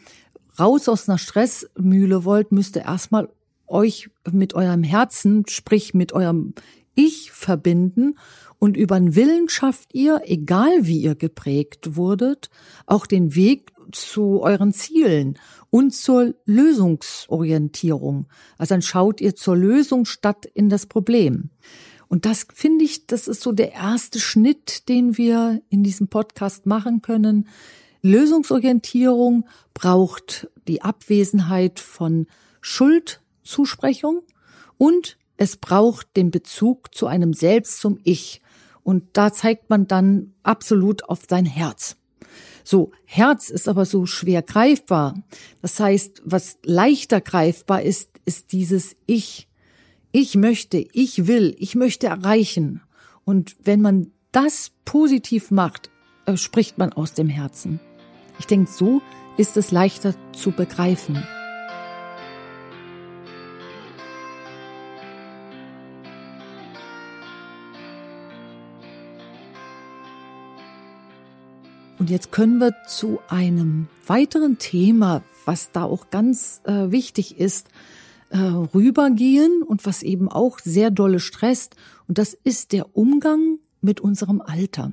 [0.59, 3.29] raus aus einer Stressmühle wollt, müsst ihr erstmal
[3.69, 6.53] euch mit eurem Herzen, sprich mit eurem
[6.95, 8.15] Ich verbinden
[8.59, 12.49] und über den Willen schafft ihr, egal wie ihr geprägt wurdet,
[12.85, 18.27] auch den Weg zu euren Zielen und zur Lösungsorientierung.
[18.57, 21.49] Also dann schaut ihr zur Lösung statt in das Problem.
[22.09, 26.65] Und das finde ich, das ist so der erste Schnitt, den wir in diesem Podcast
[26.65, 27.47] machen können.
[28.01, 32.27] Lösungsorientierung braucht die Abwesenheit von
[32.61, 34.21] Schuld, Zusprechung
[34.77, 38.41] und es braucht den Bezug zu einem Selbst, zum Ich.
[38.83, 41.95] Und da zeigt man dann absolut auf sein Herz.
[42.63, 45.15] So, Herz ist aber so schwer greifbar.
[45.61, 49.47] Das heißt, was leichter greifbar ist, ist dieses Ich.
[50.11, 52.81] Ich möchte, ich will, ich möchte erreichen.
[53.23, 55.89] Und wenn man das positiv macht,
[56.35, 57.79] spricht man aus dem Herzen.
[58.39, 59.01] Ich denke, so
[59.37, 61.23] ist es leichter zu begreifen.
[72.09, 77.67] Und jetzt können wir zu einem weiteren Thema, was da auch ganz äh, wichtig ist,
[78.31, 81.75] äh, rübergehen und was eben auch sehr dolle stresst.
[82.07, 84.91] Und das ist der Umgang mit unserem Alter.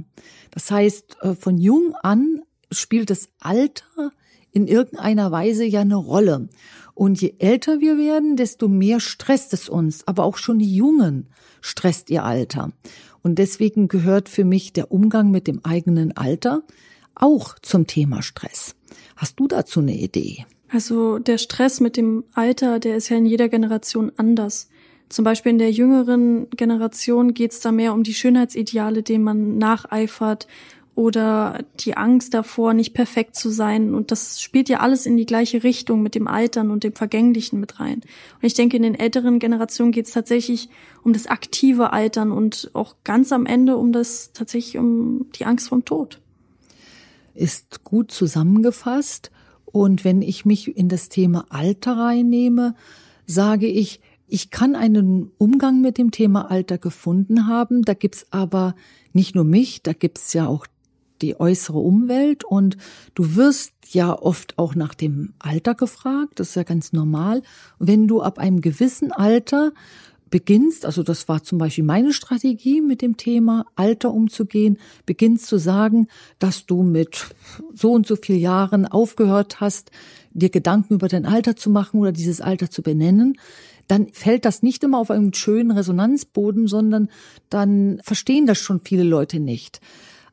[0.50, 4.12] Das heißt, äh, von jung an spielt das Alter
[4.52, 6.50] in irgendeiner Weise ja eine Rolle.
[6.92, 10.06] Und je älter wir werden, desto mehr stresst es uns.
[10.06, 11.28] Aber auch schon die Jungen
[11.62, 12.72] stresst ihr Alter.
[13.22, 16.62] Und deswegen gehört für mich der Umgang mit dem eigenen Alter
[17.16, 18.76] auch zum Thema Stress.
[19.16, 20.44] Hast du dazu eine Idee?
[20.68, 24.68] Also der Stress mit dem Alter, der ist ja in jeder Generation anders.
[25.08, 29.58] Zum Beispiel in der jüngeren Generation geht es da mehr um die Schönheitsideale, denen man
[29.58, 30.48] nacheifert
[30.96, 33.94] oder die Angst davor, nicht perfekt zu sein.
[33.94, 37.60] Und das spielt ja alles in die gleiche Richtung mit dem Altern und dem Vergänglichen
[37.60, 37.96] mit rein.
[37.96, 40.70] Und ich denke, in den älteren Generationen geht es tatsächlich
[41.04, 45.68] um das aktive Altern und auch ganz am Ende um das tatsächlich um die Angst
[45.68, 46.20] vom Tod.
[47.36, 49.30] Ist gut zusammengefasst.
[49.64, 52.74] Und wenn ich mich in das Thema Alter reinnehme,
[53.26, 57.82] sage ich, ich kann einen Umgang mit dem Thema Alter gefunden haben.
[57.82, 58.74] Da gibt's aber
[59.12, 60.66] nicht nur mich, da gibt's ja auch
[61.22, 62.76] die äußere Umwelt und
[63.14, 67.42] du wirst ja oft auch nach dem Alter gefragt, das ist ja ganz normal.
[67.78, 69.72] Wenn du ab einem gewissen Alter
[70.30, 75.58] beginnst, also das war zum Beispiel meine Strategie mit dem Thema Alter umzugehen, beginnst zu
[75.58, 76.08] sagen,
[76.38, 77.26] dass du mit
[77.74, 79.90] so und so viel Jahren aufgehört hast,
[80.32, 83.38] dir Gedanken über dein Alter zu machen oder dieses Alter zu benennen,
[83.88, 87.08] dann fällt das nicht immer auf einen schönen Resonanzboden, sondern
[87.48, 89.80] dann verstehen das schon viele Leute nicht.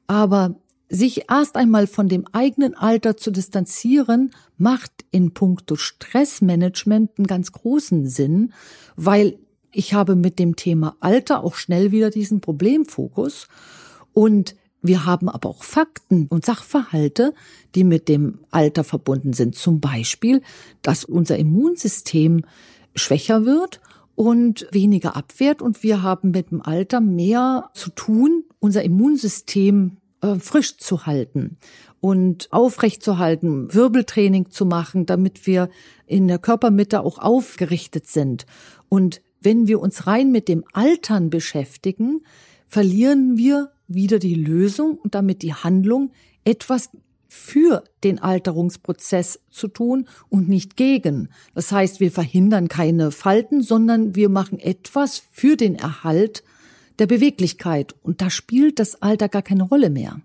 [0.07, 0.55] Aber
[0.89, 7.51] sich erst einmal von dem eigenen Alter zu distanzieren, macht in puncto Stressmanagement einen ganz
[7.51, 8.53] großen Sinn,
[8.95, 9.39] weil
[9.73, 13.47] ich habe mit dem Thema Alter auch schnell wieder diesen Problemfokus
[14.13, 17.33] und wir haben aber auch Fakten und Sachverhalte,
[17.73, 19.55] die mit dem Alter verbunden sind.
[19.55, 20.41] Zum Beispiel,
[20.81, 22.43] dass unser Immunsystem
[22.93, 23.79] schwächer wird
[24.15, 30.35] und weniger abwehrt und wir haben mit dem Alter mehr zu tun, unser Immunsystem äh,
[30.35, 31.57] frisch zu halten
[32.01, 35.69] und aufrecht zu halten, Wirbeltraining zu machen, damit wir
[36.05, 38.45] in der Körpermitte auch aufgerichtet sind.
[38.89, 42.21] Und wenn wir uns rein mit dem Altern beschäftigen,
[42.67, 46.11] verlieren wir wieder die Lösung und damit die Handlung,
[46.43, 46.89] etwas
[47.27, 51.29] für den Alterungsprozess zu tun und nicht gegen.
[51.55, 56.43] Das heißt, wir verhindern keine Falten, sondern wir machen etwas für den Erhalt
[56.99, 57.95] der Beweglichkeit.
[58.03, 60.21] Und da spielt das Alter gar keine Rolle mehr.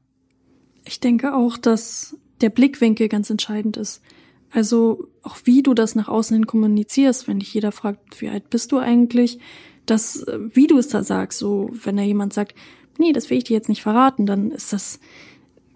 [0.84, 4.02] Ich denke auch, dass der Blickwinkel ganz entscheidend ist.
[4.50, 8.50] Also auch wie du das nach außen hin kommunizierst, wenn dich jeder fragt, wie alt
[8.50, 9.38] bist du eigentlich,
[9.86, 12.54] dass, wie du es da sagst, so, wenn da jemand sagt,
[12.98, 15.00] nee, das will ich dir jetzt nicht verraten, dann ist das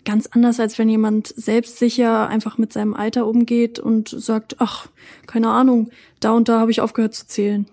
[0.05, 4.89] ganz anders, als wenn jemand selbstsicher einfach mit seinem Alter umgeht und sagt, ach,
[5.27, 7.67] keine Ahnung, da und da habe ich aufgehört zu zählen.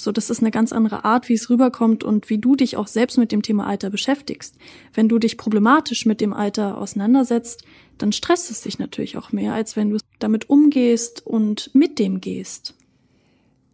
[0.00, 2.86] So, das ist eine ganz andere Art, wie es rüberkommt und wie du dich auch
[2.86, 4.56] selbst mit dem Thema Alter beschäftigst.
[4.94, 7.64] Wenn du dich problematisch mit dem Alter auseinandersetzt,
[7.98, 12.22] dann stresst es dich natürlich auch mehr, als wenn du damit umgehst und mit dem
[12.22, 12.74] gehst.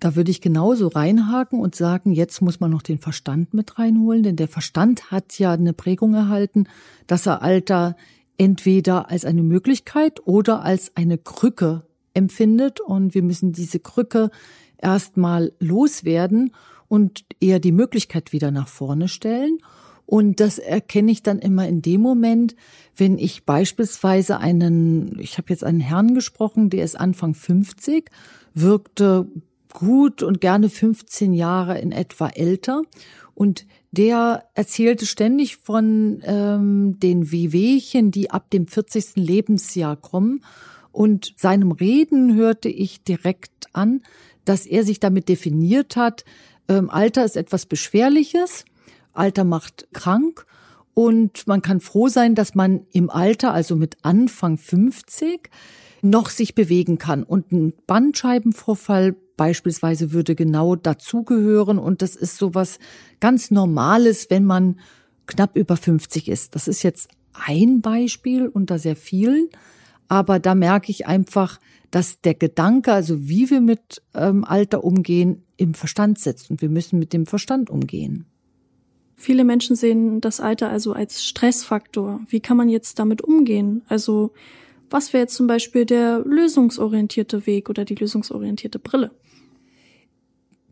[0.01, 4.25] Da würde ich genauso reinhaken und sagen, jetzt muss man noch den Verstand mit reinholen,
[4.25, 6.65] denn der Verstand hat ja eine Prägung erhalten,
[7.07, 7.97] dass er Alter
[8.37, 14.31] entweder als eine Möglichkeit oder als eine Krücke empfindet und wir müssen diese Krücke
[14.79, 16.53] erstmal loswerden
[16.89, 19.59] und eher die Möglichkeit wieder nach vorne stellen.
[20.07, 22.55] Und das erkenne ich dann immer in dem Moment,
[22.95, 28.09] wenn ich beispielsweise einen, ich habe jetzt einen Herrn gesprochen, der ist Anfang 50,
[28.55, 29.27] wirkte
[29.73, 32.83] gut und gerne 15 Jahre in etwa älter.
[33.35, 39.17] Und der erzählte ständig von ähm, den Wehwehchen, die ab dem 40.
[39.17, 40.43] Lebensjahr kommen.
[40.93, 44.03] Und seinem Reden hörte ich direkt an,
[44.47, 46.25] dass er sich damit definiert hat,
[46.69, 48.65] ähm, Alter ist etwas Beschwerliches,
[49.13, 50.47] Alter macht krank
[50.95, 55.51] und man kann froh sein, dass man im Alter, also mit Anfang 50,
[56.01, 57.23] noch sich bewegen kann.
[57.23, 61.79] Und ein Bandscheibenvorfall beispielsweise würde genau dazugehören.
[61.79, 62.79] Und das ist sowas
[63.21, 64.81] ganz Normales, wenn man
[65.27, 66.55] knapp über 50 ist.
[66.55, 69.49] Das ist jetzt ein Beispiel unter sehr vielen.
[70.09, 71.59] Aber da merke ich einfach,
[71.97, 76.51] dass der Gedanke, also wie wir mit ähm, Alter umgehen, im Verstand sitzt.
[76.51, 78.27] Und wir müssen mit dem Verstand umgehen.
[79.15, 82.21] Viele Menschen sehen das Alter also als Stressfaktor.
[82.29, 83.81] Wie kann man jetzt damit umgehen?
[83.89, 84.35] Also
[84.91, 89.11] was wäre jetzt zum Beispiel der lösungsorientierte Weg oder die lösungsorientierte Brille?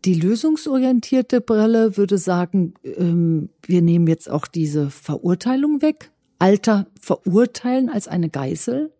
[0.05, 6.11] Die lösungsorientierte Brille würde sagen, ähm, wir nehmen jetzt auch diese Verurteilung weg.
[6.37, 8.91] Alter verurteilen als eine Geißel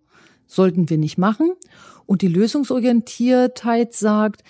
[0.47, 1.53] sollten wir nicht machen.
[2.05, 4.43] Und die Lösungsorientiertheit sagt,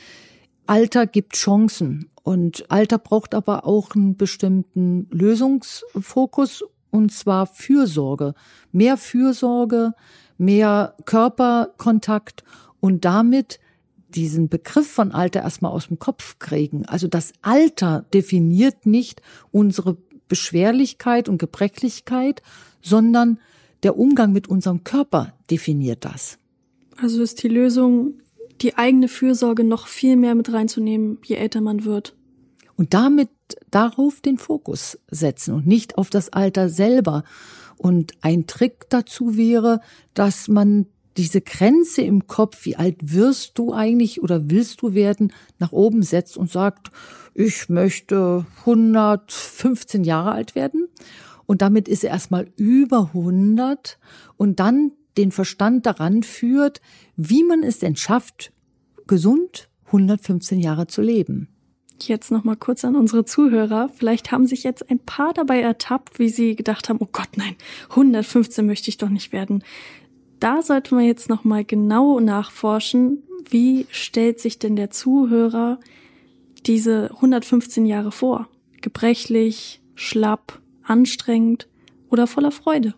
[0.67, 8.33] Alter gibt Chancen und Alter braucht aber auch einen bestimmten Lösungsfokus und zwar Fürsorge.
[8.71, 9.93] Mehr Fürsorge,
[10.37, 12.43] mehr Körperkontakt
[12.79, 13.59] und damit
[14.09, 16.85] diesen Begriff von Alter erstmal aus dem Kopf kriegen.
[16.85, 22.41] Also das Alter definiert nicht unsere Beschwerlichkeit und Gebrechlichkeit,
[22.81, 23.39] sondern
[23.83, 26.37] der Umgang mit unserem Körper definiert das.
[26.97, 28.15] Also ist die Lösung,
[28.61, 32.15] die eigene Fürsorge noch viel mehr mit reinzunehmen, je älter man wird.
[32.77, 33.29] Und damit
[33.71, 37.23] darauf den Fokus setzen und nicht auf das Alter selber.
[37.77, 39.81] Und ein Trick dazu wäre,
[40.13, 45.31] dass man diese Grenze im Kopf, wie alt wirst du eigentlich oder willst du werden,
[45.59, 46.91] nach oben setzt und sagt,
[47.33, 50.87] ich möchte 115 Jahre alt werden.
[51.45, 53.97] Und damit ist er erstmal über 100
[54.37, 56.81] und dann den Verstand daran führt,
[57.15, 58.51] wie man es denn schafft,
[59.07, 61.49] gesund 115 Jahre zu leben.
[62.01, 63.89] Jetzt noch mal kurz an unsere Zuhörer.
[63.93, 67.55] Vielleicht haben sich jetzt ein paar dabei ertappt, wie sie gedacht haben, oh Gott, nein,
[67.89, 69.63] 115 möchte ich doch nicht werden.
[70.39, 75.79] Da sollte man jetzt noch mal genau nachforschen, wie stellt sich denn der Zuhörer
[76.65, 78.49] diese 115 Jahre vor?
[78.81, 81.67] Gebrechlich, schlapp, anstrengend
[82.09, 82.93] oder voller Freude?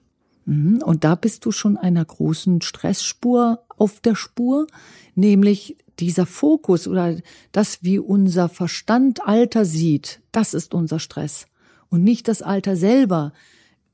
[0.46, 4.68] Mhm, und da bist du schon einer großen Stressspur auf der Spur,
[5.16, 7.18] nämlich dieser Fokus oder
[7.52, 11.48] das, wie unser Verstand Alter sieht, das ist unser Stress.
[11.90, 13.34] Und nicht das Alter selber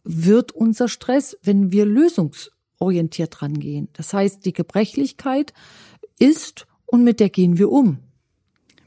[0.04, 3.88] wird unser Stress, wenn wir lösungsorientiert rangehen.
[3.94, 5.54] Das heißt, die Gebrechlichkeit
[6.20, 8.00] ist und mit der gehen wir um.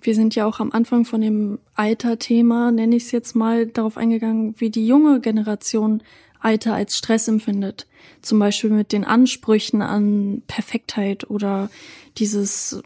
[0.07, 3.97] Wir sind ja auch am Anfang von dem Alter-Thema, nenne ich es jetzt mal, darauf
[3.97, 6.01] eingegangen, wie die junge Generation
[6.39, 7.89] Alter als Stress empfindet.
[8.23, 11.71] Zum Beispiel mit den Ansprüchen an Perfektheit oder
[12.19, 12.81] dieses,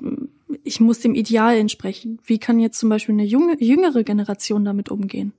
[0.64, 2.20] ich muss dem Ideal entsprechen.
[2.24, 5.34] Wie kann jetzt zum Beispiel eine junge, jüngere Generation damit umgehen?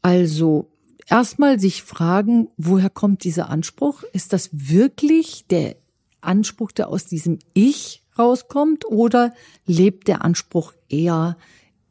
[0.00, 0.68] Also
[1.08, 4.04] erstmal sich fragen, woher kommt dieser Anspruch?
[4.12, 5.74] Ist das wirklich der
[6.20, 9.32] Anspruch, der aus diesem Ich rauskommt oder
[9.66, 11.36] lebt der Anspruch eher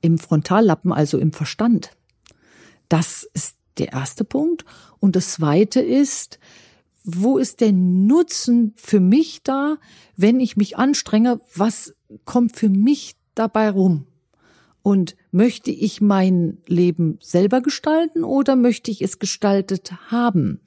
[0.02, 1.92] im Frontallappen, also im Verstand?
[2.90, 4.66] Das ist der erste Punkt.
[5.00, 6.40] Und das zweite ist,
[7.04, 9.78] wo ist der Nutzen für mich da,
[10.16, 11.40] wenn ich mich anstrenge?
[11.56, 14.08] Was kommt für mich dabei rum?
[14.84, 20.62] Und möchte ich mein Leben selber gestalten oder möchte ich es gestaltet haben?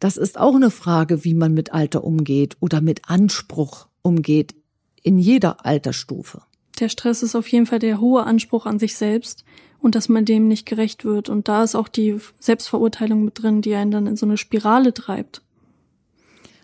[0.00, 4.54] Das ist auch eine Frage, wie man mit Alter umgeht oder mit Anspruch umgeht
[5.02, 6.42] in jeder Altersstufe.
[6.80, 9.44] Der Stress ist auf jeden Fall der hohe Anspruch an sich selbst
[9.78, 11.28] und dass man dem nicht gerecht wird.
[11.28, 14.94] Und da ist auch die Selbstverurteilung mit drin, die einen dann in so eine Spirale
[14.94, 15.42] treibt.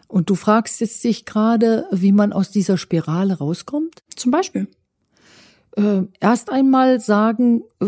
[0.06, 4.02] Und du fragst jetzt dich gerade, wie man aus dieser Spirale rauskommt?
[4.16, 4.68] Zum Beispiel.
[5.76, 7.86] Äh, erst einmal sagen, äh,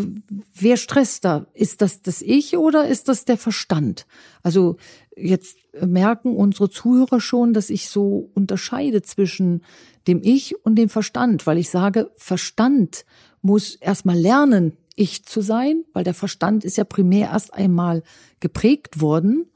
[0.55, 1.47] wer stresst da?
[1.55, 4.07] Ist das das Ich oder ist das der Verstand?
[4.43, 4.77] Also
[5.21, 9.63] jetzt merken unsere Zuhörer schon, dass ich so unterscheide zwischen
[10.07, 13.05] dem Ich und dem Verstand, weil ich sage, Verstand
[13.43, 18.03] muss erstmal lernen, ich zu sein, weil der Verstand ist ja primär erst einmal
[18.41, 19.47] geprägt worden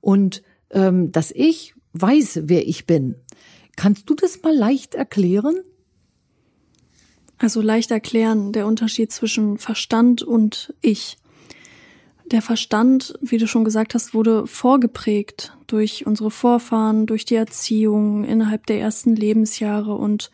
[0.00, 3.16] und ähm, das Ich weiß, wer ich bin.
[3.76, 5.56] Kannst du das mal leicht erklären?
[7.38, 11.18] Also leicht erklären, der Unterschied zwischen Verstand und Ich.
[12.26, 18.24] Der Verstand, wie du schon gesagt hast, wurde vorgeprägt durch unsere Vorfahren, durch die Erziehung
[18.24, 20.30] innerhalb der ersten Lebensjahre und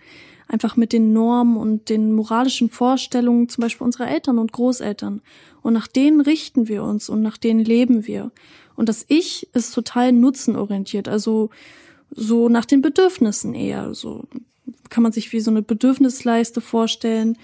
[0.47, 5.21] einfach mit den Normen und den moralischen Vorstellungen zum Beispiel unserer Eltern und Großeltern.
[5.63, 8.31] Und nach denen richten wir uns und nach denen leben wir.
[8.77, 11.51] Und das Ich ist total nutzenorientiert, also
[12.11, 13.95] so nach den Bedürfnissen eher.
[13.95, 14.25] So
[14.89, 17.37] kann man sich wie so eine Bedürfnisleiste vorstellen,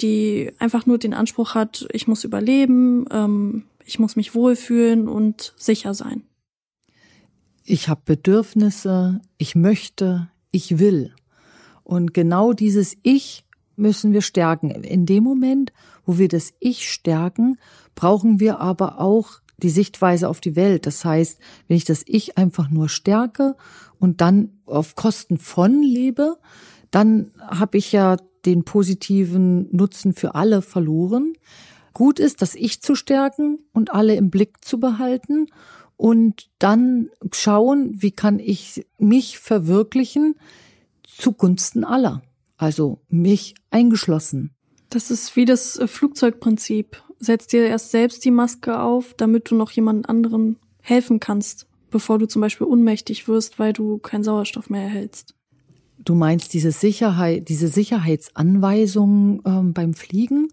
[0.00, 5.54] die einfach nur den Anspruch hat, ich muss überleben, ähm, ich muss mich wohlfühlen und
[5.56, 6.24] sicher sein.
[7.64, 11.14] Ich habe Bedürfnisse, ich möchte, ich will.
[11.82, 13.44] Und genau dieses Ich
[13.76, 14.70] müssen wir stärken.
[14.70, 15.72] In dem Moment,
[16.04, 17.58] wo wir das Ich stärken,
[17.94, 20.86] brauchen wir aber auch die Sichtweise auf die Welt.
[20.86, 23.56] Das heißt, wenn ich das Ich einfach nur stärke
[23.98, 26.36] und dann auf Kosten von lebe,
[26.90, 31.32] dann habe ich ja den positiven Nutzen für alle verloren.
[31.94, 35.46] Gut ist, das Ich zu stärken und alle im Blick zu behalten
[35.96, 40.34] und dann schauen, wie kann ich mich verwirklichen,
[41.04, 42.22] zugunsten aller,
[42.56, 44.50] also mich eingeschlossen.
[44.90, 47.02] Das ist wie das äh, Flugzeugprinzip.
[47.18, 52.18] Setz dir erst selbst die Maske auf, damit du noch jemand anderen helfen kannst, bevor
[52.18, 55.34] du zum Beispiel unmächtig wirst, weil du keinen Sauerstoff mehr erhältst.
[55.98, 60.48] Du meinst diese Sicherheit, diese Sicherheitsanweisungen ähm, beim Fliegen,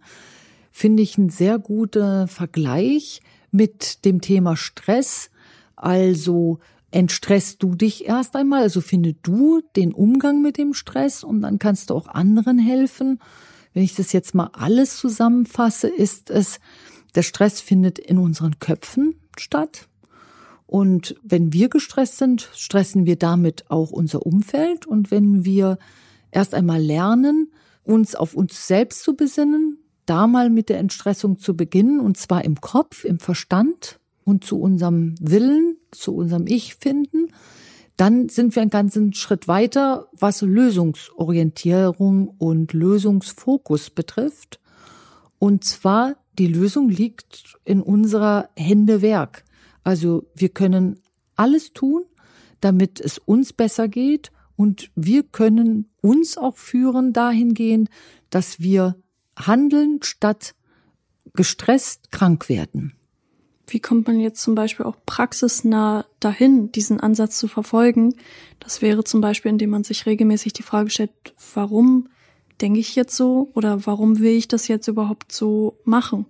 [0.72, 5.30] finde ich ein sehr guter Vergleich mit dem Thema Stress.
[5.76, 6.60] Also
[6.92, 11.60] entstresst du dich erst einmal, also finde du den Umgang mit dem Stress und dann
[11.60, 13.20] kannst du auch anderen helfen.
[13.74, 16.60] Wenn ich das jetzt mal alles zusammenfasse, ist es,
[17.16, 19.88] der Stress findet in unseren Köpfen statt.
[20.66, 24.86] Und wenn wir gestresst sind, stressen wir damit auch unser Umfeld.
[24.86, 25.78] Und wenn wir
[26.32, 27.52] erst einmal lernen,
[27.84, 32.44] uns auf uns selbst zu besinnen, da mal mit der Entstressung zu beginnen, und zwar
[32.44, 37.28] im Kopf, im Verstand und zu unserem Willen, zu unserem Ich finden,
[37.98, 44.60] dann sind wir einen ganzen Schritt weiter, was Lösungsorientierung und Lösungsfokus betrifft.
[45.38, 49.44] Und zwar, die Lösung liegt in unserer Hände Werk.
[49.84, 51.02] Also wir können
[51.36, 52.04] alles tun,
[52.60, 57.90] damit es uns besser geht und wir können uns auch führen dahingehend,
[58.30, 58.96] dass wir
[59.48, 60.54] handeln statt
[61.34, 62.94] gestresst krank werden.
[63.68, 68.16] Wie kommt man jetzt zum Beispiel auch praxisnah dahin, diesen Ansatz zu verfolgen?
[68.60, 71.12] Das wäre zum Beispiel, indem man sich regelmäßig die Frage stellt,
[71.54, 72.10] warum
[72.60, 76.26] denke ich jetzt so oder warum will ich das jetzt überhaupt so machen?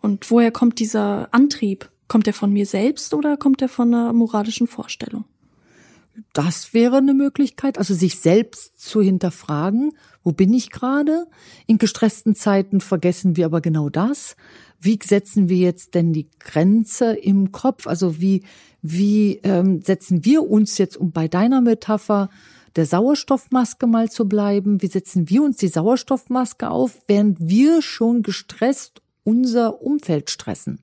[0.00, 1.90] Und woher kommt dieser Antrieb?
[2.08, 5.24] Kommt der von mir selbst oder kommt der von einer moralischen Vorstellung?
[6.32, 9.92] Das wäre eine Möglichkeit, also sich selbst zu hinterfragen,
[10.24, 11.26] wo bin ich gerade?
[11.66, 14.36] In gestressten Zeiten vergessen wir aber genau das.
[14.80, 17.86] Wie setzen wir jetzt denn die Grenze im Kopf?
[17.86, 18.42] Also wie,
[18.82, 22.30] wie ähm, setzen wir uns jetzt, um bei deiner Metapher
[22.74, 28.22] der Sauerstoffmaske mal zu bleiben, wie setzen wir uns die Sauerstoffmaske auf, während wir schon
[28.22, 30.80] gestresst unser Umfeld stressen?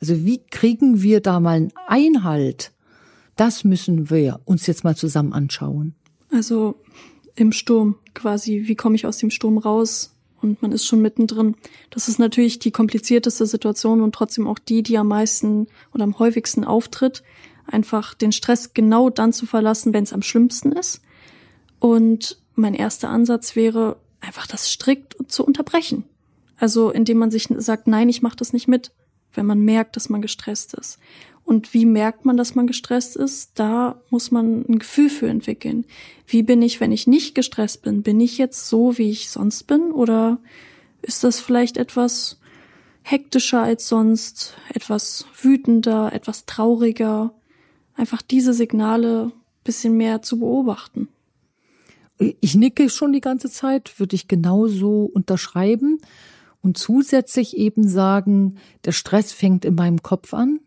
[0.00, 2.72] Also wie kriegen wir da mal einen Einhalt?
[3.36, 5.94] Das müssen wir uns jetzt mal zusammen anschauen.
[6.30, 6.80] Also
[7.40, 10.14] im Sturm quasi, wie komme ich aus dem Sturm raus?
[10.40, 11.56] Und man ist schon mittendrin.
[11.90, 16.18] Das ist natürlich die komplizierteste Situation und trotzdem auch die, die am meisten oder am
[16.18, 17.24] häufigsten auftritt.
[17.66, 21.02] Einfach den Stress genau dann zu verlassen, wenn es am schlimmsten ist.
[21.80, 26.04] Und mein erster Ansatz wäre, einfach das strikt zu unterbrechen.
[26.56, 28.92] Also indem man sich sagt, nein, ich mache das nicht mit
[29.38, 30.98] wenn man merkt, dass man gestresst ist.
[31.48, 33.52] Und wie merkt man, dass man gestresst ist?
[33.58, 35.86] Da muss man ein Gefühl für entwickeln.
[36.26, 38.02] Wie bin ich, wenn ich nicht gestresst bin?
[38.02, 39.90] Bin ich jetzt so, wie ich sonst bin?
[39.90, 40.40] Oder
[41.00, 42.38] ist das vielleicht etwas
[43.00, 47.32] hektischer als sonst, etwas wütender, etwas trauriger?
[47.94, 49.32] Einfach diese Signale
[49.64, 51.08] bisschen mehr zu beobachten.
[52.18, 55.98] Ich nicke schon die ganze Zeit, würde ich genauso unterschreiben
[56.60, 60.60] und zusätzlich eben sagen, der Stress fängt in meinem Kopf an.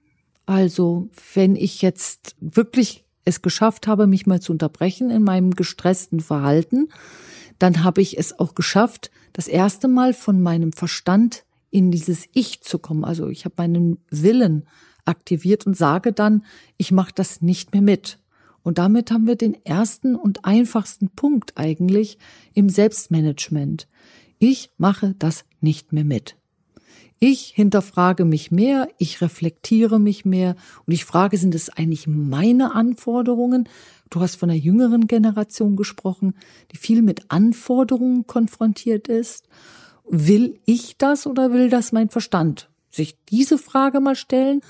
[0.51, 6.19] Also wenn ich jetzt wirklich es geschafft habe, mich mal zu unterbrechen in meinem gestressten
[6.19, 6.89] Verhalten,
[7.57, 12.59] dann habe ich es auch geschafft, das erste Mal von meinem Verstand in dieses Ich
[12.63, 13.05] zu kommen.
[13.05, 14.67] Also ich habe meinen Willen
[15.05, 16.43] aktiviert und sage dann,
[16.75, 18.19] ich mache das nicht mehr mit.
[18.61, 22.17] Und damit haben wir den ersten und einfachsten Punkt eigentlich
[22.53, 23.87] im Selbstmanagement.
[24.37, 26.35] Ich mache das nicht mehr mit.
[27.23, 30.55] Ich hinterfrage mich mehr, ich reflektiere mich mehr
[30.87, 33.69] und ich frage, sind es eigentlich meine Anforderungen?
[34.09, 36.33] Du hast von der jüngeren Generation gesprochen,
[36.71, 39.47] die viel mit Anforderungen konfrontiert ist.
[40.09, 42.71] Will ich das oder will das mein Verstand?
[42.89, 44.61] Sich diese Frage mal stellen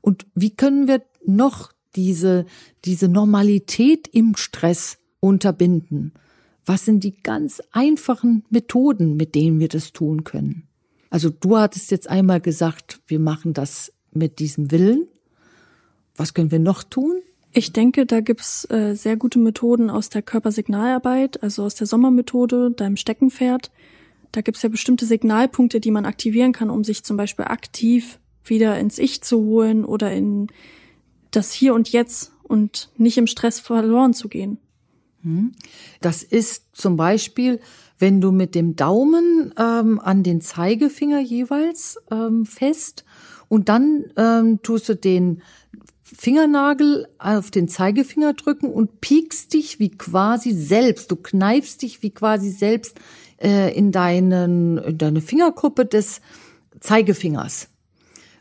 [0.00, 2.46] und wie können wir noch diese,
[2.84, 6.12] diese Normalität im Stress unterbinden?
[6.66, 10.65] was sind die ganz einfachen Methoden, mit denen wir das tun können?
[11.16, 15.08] Also du hattest jetzt einmal gesagt, wir machen das mit diesem Willen.
[16.14, 17.22] Was können wir noch tun?
[17.52, 22.70] Ich denke, da gibt's äh, sehr gute Methoden aus der Körpersignalarbeit, also aus der Sommermethode,
[22.70, 23.70] deinem Steckenpferd.
[24.30, 28.78] Da gibt's ja bestimmte Signalpunkte, die man aktivieren kann, um sich zum Beispiel aktiv wieder
[28.78, 30.48] ins Ich zu holen oder in
[31.30, 34.58] das Hier und Jetzt und nicht im Stress verloren zu gehen.
[35.22, 35.52] Hm?
[36.02, 37.58] Das ist zum Beispiel,
[37.98, 43.04] wenn du mit dem Daumen ähm, an den Zeigefinger jeweils ähm, fest
[43.48, 45.42] und dann ähm, tust du den
[46.02, 51.10] Fingernagel auf den Zeigefinger drücken und piekst dich wie quasi selbst.
[51.10, 53.00] Du kneifst dich wie quasi selbst
[53.42, 56.20] äh, in, deinen, in deine Fingerkuppe des
[56.80, 57.68] Zeigefingers.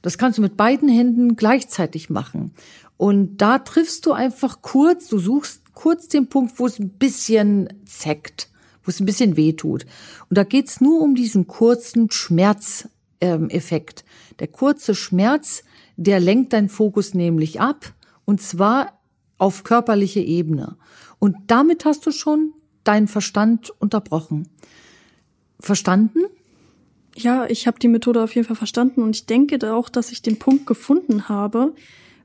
[0.02, 2.52] Das kannst du mit beiden Händen gleichzeitig machen.
[2.98, 7.68] Und da triffst du einfach kurz, du suchst kurz den Punkt, wo es ein bisschen
[7.86, 8.50] zeckt,
[8.86, 9.86] wo es ein bisschen weh tut.
[10.30, 12.90] Und da geht's nur um diesen kurzen Schmerzeffekt.
[13.20, 15.64] Ähm, der kurze Schmerz,
[15.98, 17.94] der lenkt deinen Fokus nämlich ab.
[18.26, 19.00] Und zwar
[19.38, 20.78] auf körperliche Ebene.
[21.20, 24.48] Und damit hast du schon deinen Verstand unterbrochen.
[25.60, 26.20] Verstanden?
[27.16, 30.22] Ja, ich habe die Methode auf jeden Fall verstanden und ich denke auch, dass ich
[30.22, 31.74] den Punkt gefunden habe.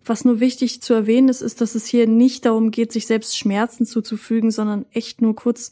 [0.05, 3.37] Was nur wichtig zu erwähnen ist, ist, dass es hier nicht darum geht, sich selbst
[3.37, 5.71] Schmerzen zuzufügen, sondern echt nur kurz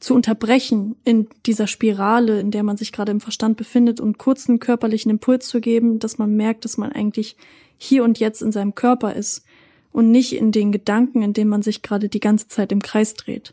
[0.00, 4.58] zu unterbrechen in dieser Spirale, in der man sich gerade im Verstand befindet und kurzen
[4.58, 7.36] körperlichen Impuls zu geben, dass man merkt, dass man eigentlich
[7.76, 9.44] hier und jetzt in seinem Körper ist
[9.92, 13.14] und nicht in den Gedanken, in denen man sich gerade die ganze Zeit im Kreis
[13.14, 13.52] dreht.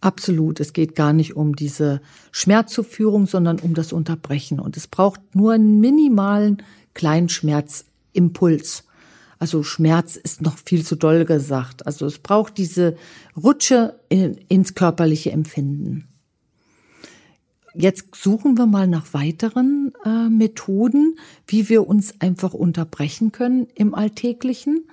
[0.00, 0.60] Absolut.
[0.60, 4.58] Es geht gar nicht um diese Schmerzzuführung, sondern um das Unterbrechen.
[4.58, 6.62] Und es braucht nur einen minimalen
[6.94, 8.84] kleinen Schmerzimpuls.
[9.40, 11.86] Also Schmerz ist noch viel zu doll gesagt.
[11.86, 12.96] Also es braucht diese
[13.36, 16.06] Rutsche in, ins körperliche Empfinden.
[17.74, 21.16] Jetzt suchen wir mal nach weiteren äh, Methoden,
[21.46, 24.86] wie wir uns einfach unterbrechen können im Alltäglichen.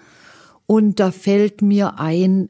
[0.65, 2.49] Und da fällt mir ein,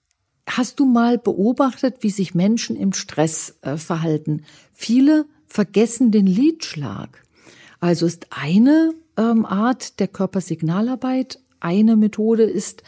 [0.50, 4.44] Hast du mal beobachtet, wie sich Menschen im Stress äh, verhalten?
[4.72, 7.24] Viele vergessen den Lidschlag.
[7.82, 12.84] Also ist eine ähm, Art der Körpersignalarbeit, eine Methode ist,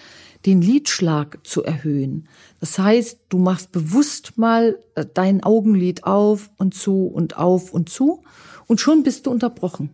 [0.45, 2.27] den Lidschlag zu erhöhen.
[2.59, 7.89] Das heißt, du machst bewusst mal äh, dein Augenlid auf und zu und auf und
[7.89, 8.23] zu
[8.67, 9.89] und schon bist du unterbrochen.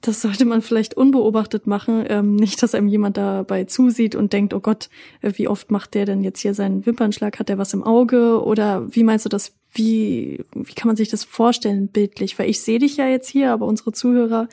[0.00, 4.52] Das sollte man vielleicht unbeobachtet machen, ähm, nicht, dass einem jemand dabei zusieht und denkt,
[4.52, 4.88] oh Gott,
[5.20, 7.38] äh, wie oft macht der denn jetzt hier seinen Wimpernschlag?
[7.38, 8.42] Hat der was im Auge?
[8.42, 9.52] Oder wie meinst du das?
[9.72, 12.36] Wie, wie kann man sich das vorstellen bildlich?
[12.36, 14.48] Weil ich sehe dich ja jetzt hier, aber unsere Zuhörer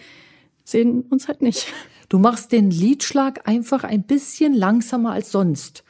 [0.63, 1.73] sehen uns halt nicht.
[2.09, 5.83] Du machst den Lidschlag einfach ein bisschen langsamer als sonst.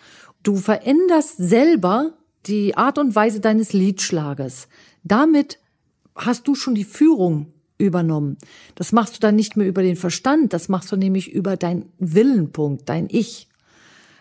[0.44, 2.14] Du veränderst selber
[2.46, 4.68] die Art und Weise deines Lidschlages.
[5.04, 5.60] Damit
[6.16, 8.38] hast du schon die Führung übernommen.
[8.76, 11.86] Das machst du dann nicht mehr über den Verstand, das machst du nämlich über dein
[11.98, 13.48] Willenpunkt, dein Ich.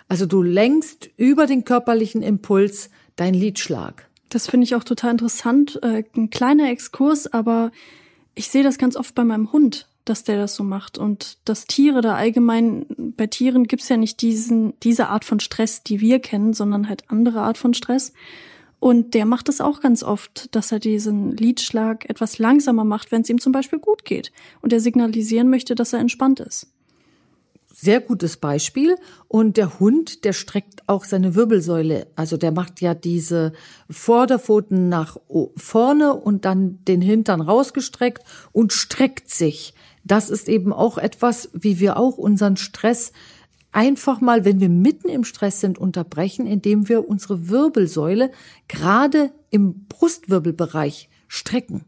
[0.09, 4.09] Also du lenkst über den körperlichen Impuls dein Liedschlag.
[4.29, 5.81] Das finde ich auch total interessant.
[5.83, 7.73] Äh, ein kleiner Exkurs, aber
[8.35, 10.99] ich sehe das ganz oft bei meinem Hund, dass der das so macht.
[10.99, 12.87] Und dass Tiere da allgemein,
[13.17, 17.05] bei Tieren gibt's ja nicht diesen, diese Art von Stress, die wir kennen, sondern halt
[17.09, 18.13] andere Art von Stress.
[18.81, 23.23] Und der macht es auch ganz oft, dass er diesen Liedschlag etwas langsamer macht, wenn
[23.23, 24.31] es ihm zum Beispiel gut geht
[24.63, 26.69] und er signalisieren möchte, dass er entspannt ist.
[27.81, 28.97] Sehr gutes Beispiel.
[29.29, 32.09] Und der Hund, der streckt auch seine Wirbelsäule.
[32.17, 33.53] Also der macht ja diese
[33.89, 35.17] Vorderpfoten nach
[35.57, 39.75] vorne und dann den Hintern rausgestreckt und streckt sich.
[40.09, 43.13] Das ist eben auch etwas, wie wir auch unseren Stress
[43.73, 48.33] einfach mal, wenn wir mitten im Stress sind, unterbrechen, indem wir unsere Wirbelsäule
[48.67, 51.85] gerade im Brustwirbelbereich strecken.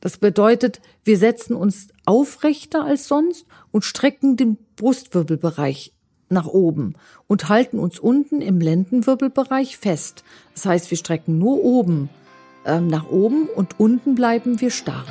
[0.00, 5.92] Das bedeutet, wir setzen uns aufrechter als sonst und strecken den Brustwirbelbereich
[6.30, 6.94] nach oben
[7.26, 10.24] und halten uns unten im Lendenwirbelbereich fest.
[10.54, 12.08] Das heißt, wir strecken nur oben
[12.64, 15.04] äh, nach oben und unten bleiben wir starr.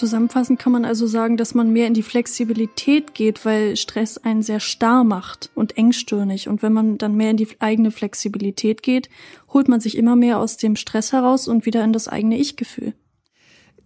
[0.00, 4.42] Zusammenfassend kann man also sagen, dass man mehr in die Flexibilität geht, weil Stress einen
[4.42, 6.48] sehr starr macht und engstirnig.
[6.48, 9.10] Und wenn man dann mehr in die eigene Flexibilität geht,
[9.52, 12.94] holt man sich immer mehr aus dem Stress heraus und wieder in das eigene Ich-Gefühl.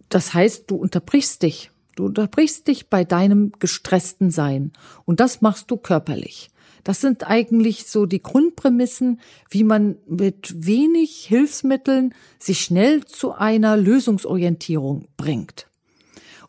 [0.07, 1.69] Das heißt, du unterbrichst dich.
[1.97, 4.71] Du unterbrichst dich bei deinem gestressten Sein.
[5.03, 6.49] Und das machst du körperlich.
[6.85, 13.75] Das sind eigentlich so die Grundprämissen, wie man mit wenig Hilfsmitteln sich schnell zu einer
[13.75, 15.67] Lösungsorientierung bringt.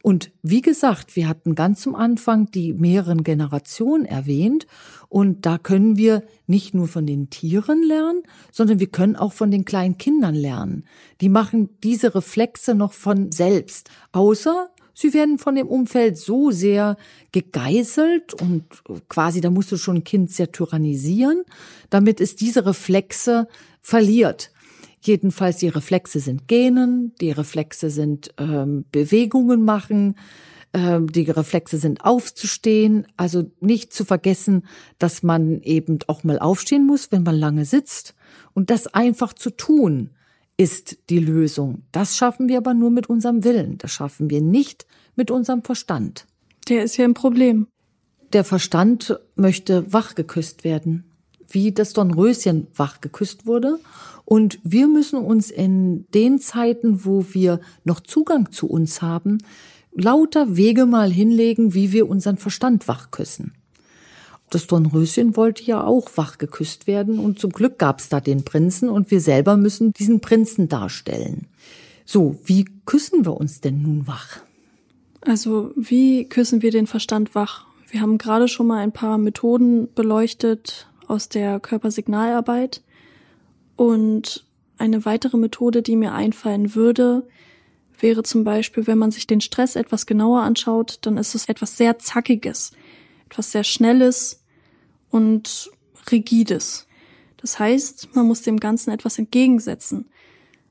[0.06, 4.68] Und wie gesagt, wir hatten ganz zum Anfang die mehreren Generationen erwähnt
[5.08, 9.50] und da können wir nicht nur von den Tieren lernen, sondern wir können auch von
[9.50, 10.84] den kleinen Kindern lernen.
[11.20, 16.96] Die machen diese Reflexe noch von selbst, außer sie werden von dem Umfeld so sehr
[17.32, 18.62] gegeißelt und
[19.08, 21.42] quasi, da musst du schon ein Kind sehr tyrannisieren,
[21.90, 23.48] damit es diese Reflexe
[23.80, 24.52] verliert.
[25.06, 30.16] Jedenfalls die Reflexe sind Genen, die Reflexe sind ähm, Bewegungen machen,
[30.72, 33.06] ähm, die Reflexe sind aufzustehen.
[33.16, 34.66] Also nicht zu vergessen,
[34.98, 38.16] dass man eben auch mal aufstehen muss, wenn man lange sitzt.
[38.52, 40.10] Und das einfach zu tun,
[40.56, 41.82] ist die Lösung.
[41.92, 43.78] Das schaffen wir aber nur mit unserem Willen.
[43.78, 46.26] Das schaffen wir nicht mit unserem Verstand.
[46.68, 47.68] Der ist ja ein Problem.
[48.32, 51.12] Der Verstand möchte wach geküsst werden,
[51.48, 53.78] wie das Dornröschen wach geküsst wurde.
[54.26, 59.38] Und wir müssen uns in den Zeiten, wo wir noch Zugang zu uns haben,
[59.94, 63.52] lauter Wege mal hinlegen, wie wir unseren Verstand wachküssen.
[64.50, 68.88] das Dornröschen wollte ja auch wach geküsst werden und zum Glück gab's da den Prinzen
[68.88, 71.46] und wir selber müssen diesen Prinzen darstellen.
[72.04, 74.40] So, wie küssen wir uns denn nun wach?
[75.20, 77.66] Also, wie küssen wir den Verstand wach?
[77.90, 82.82] Wir haben gerade schon mal ein paar Methoden beleuchtet aus der Körpersignalarbeit
[83.76, 84.44] und
[84.78, 87.26] eine weitere Methode, die mir einfallen würde,
[87.98, 91.76] wäre zum Beispiel, wenn man sich den Stress etwas genauer anschaut, dann ist es etwas
[91.76, 92.72] sehr Zackiges
[93.26, 94.42] etwas sehr Schnelles
[95.10, 95.70] und
[96.10, 96.86] Rigides.
[97.36, 100.06] Das heißt, man muss dem Ganzen etwas entgegensetzen.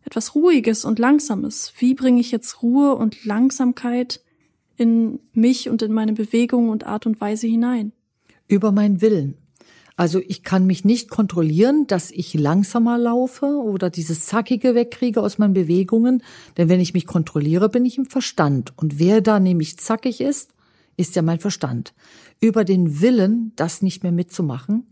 [0.03, 1.74] Etwas Ruhiges und Langsames.
[1.78, 4.22] Wie bringe ich jetzt Ruhe und Langsamkeit
[4.78, 7.91] in mich und in meine Bewegung und Art und Weise hinein?
[8.47, 9.38] Über meinen Willen.
[9.98, 15.38] Also ich kann mich nicht kontrollieren, dass ich langsamer laufe oder dieses Zackige wegkriege aus
[15.38, 16.22] meinen Bewegungen,
[16.58, 18.74] denn wenn ich mich kontrolliere, bin ich im Verstand.
[18.78, 20.52] Und wer da nämlich zackig ist,
[20.98, 21.93] ist ja mein Verstand.
[22.41, 24.86] Über den Willen, das nicht mehr mitzumachen,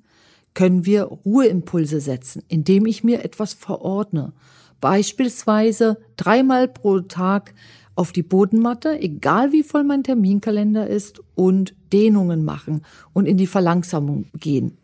[0.54, 4.32] können wir Ruheimpulse setzen, indem ich mir etwas verordne.
[4.80, 7.54] Beispielsweise dreimal pro Tag
[7.96, 13.48] auf die Bodenmatte, egal wie voll mein Terminkalender ist, und Dehnungen machen und in die
[13.48, 14.78] Verlangsamung gehen.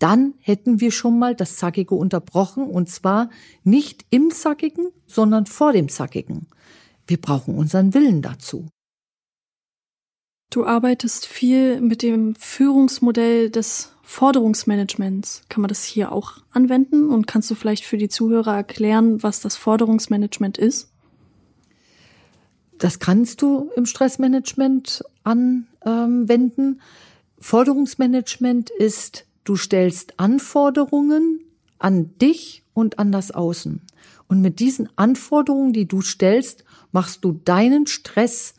[0.00, 3.30] Dann hätten wir schon mal das Zackige unterbrochen und zwar
[3.62, 6.48] nicht im Zackigen, sondern vor dem Zackigen.
[7.06, 8.66] Wir brauchen unseren Willen dazu.
[10.48, 15.42] Du arbeitest viel mit dem Führungsmodell des Forderungsmanagements.
[15.48, 17.10] Kann man das hier auch anwenden?
[17.10, 20.90] Und kannst du vielleicht für die Zuhörer erklären, was das Forderungsmanagement ist?
[22.78, 26.80] Das kannst du im Stressmanagement anwenden.
[27.38, 31.40] Forderungsmanagement ist, du stellst Anforderungen
[31.78, 33.80] an dich und an das Außen.
[34.28, 38.54] Und mit diesen Anforderungen, die du stellst, machst du deinen Stress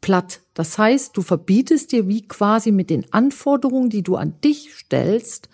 [0.00, 0.40] platt.
[0.54, 5.48] Das heißt, du verbietest dir wie quasi mit den Anforderungen, die du an dich stellst,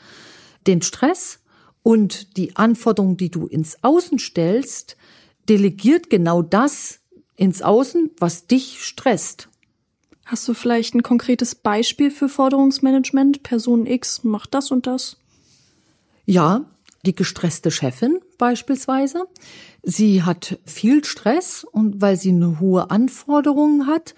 [0.67, 1.41] den Stress
[1.83, 4.97] und die Anforderungen, die du ins Außen stellst,
[5.49, 7.01] delegiert genau das
[7.37, 9.49] ins Außen, was dich stresst.
[10.29, 13.43] Hast du vielleicht ein konkretes Beispiel für Forderungsmanagement?
[13.43, 15.17] Person X macht das und das?
[16.27, 16.67] Ja,
[17.07, 19.25] die gestresste Chefin beispielsweise.
[19.83, 24.15] Sie hat viel Stress und weil sie eine hohe Anforderungen hat.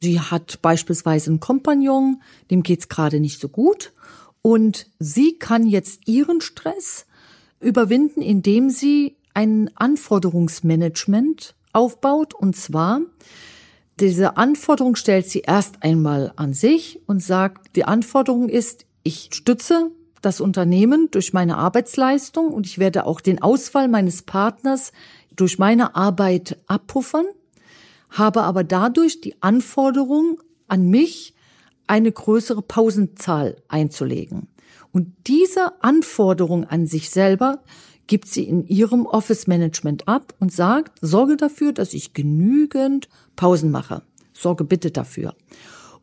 [0.00, 3.92] Sie hat beispielsweise einen Kompagnon, dem geht's gerade nicht so gut.
[4.40, 7.04] Und sie kann jetzt ihren Stress
[7.60, 12.32] überwinden, indem sie ein Anforderungsmanagement aufbaut.
[12.32, 13.02] Und zwar,
[14.00, 19.90] diese Anforderung stellt sie erst einmal an sich und sagt, die Anforderung ist, ich stütze
[20.22, 24.92] das Unternehmen durch meine Arbeitsleistung und ich werde auch den Ausfall meines Partners
[25.36, 27.26] durch meine Arbeit abpuffern,
[28.10, 31.34] habe aber dadurch die Anforderung an mich,
[31.86, 34.48] eine größere Pausenzahl einzulegen.
[34.92, 37.62] Und diese Anforderung an sich selber
[38.10, 43.70] gibt sie in ihrem Office Management ab und sagt, sorge dafür, dass ich genügend Pausen
[43.70, 44.02] mache.
[44.32, 45.36] Sorge bitte dafür.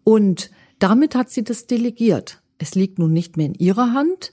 [0.06, 0.50] Und
[0.80, 2.42] damit hat sie das delegiert.
[2.60, 4.32] Es liegt nun nicht mehr in ihrer Hand,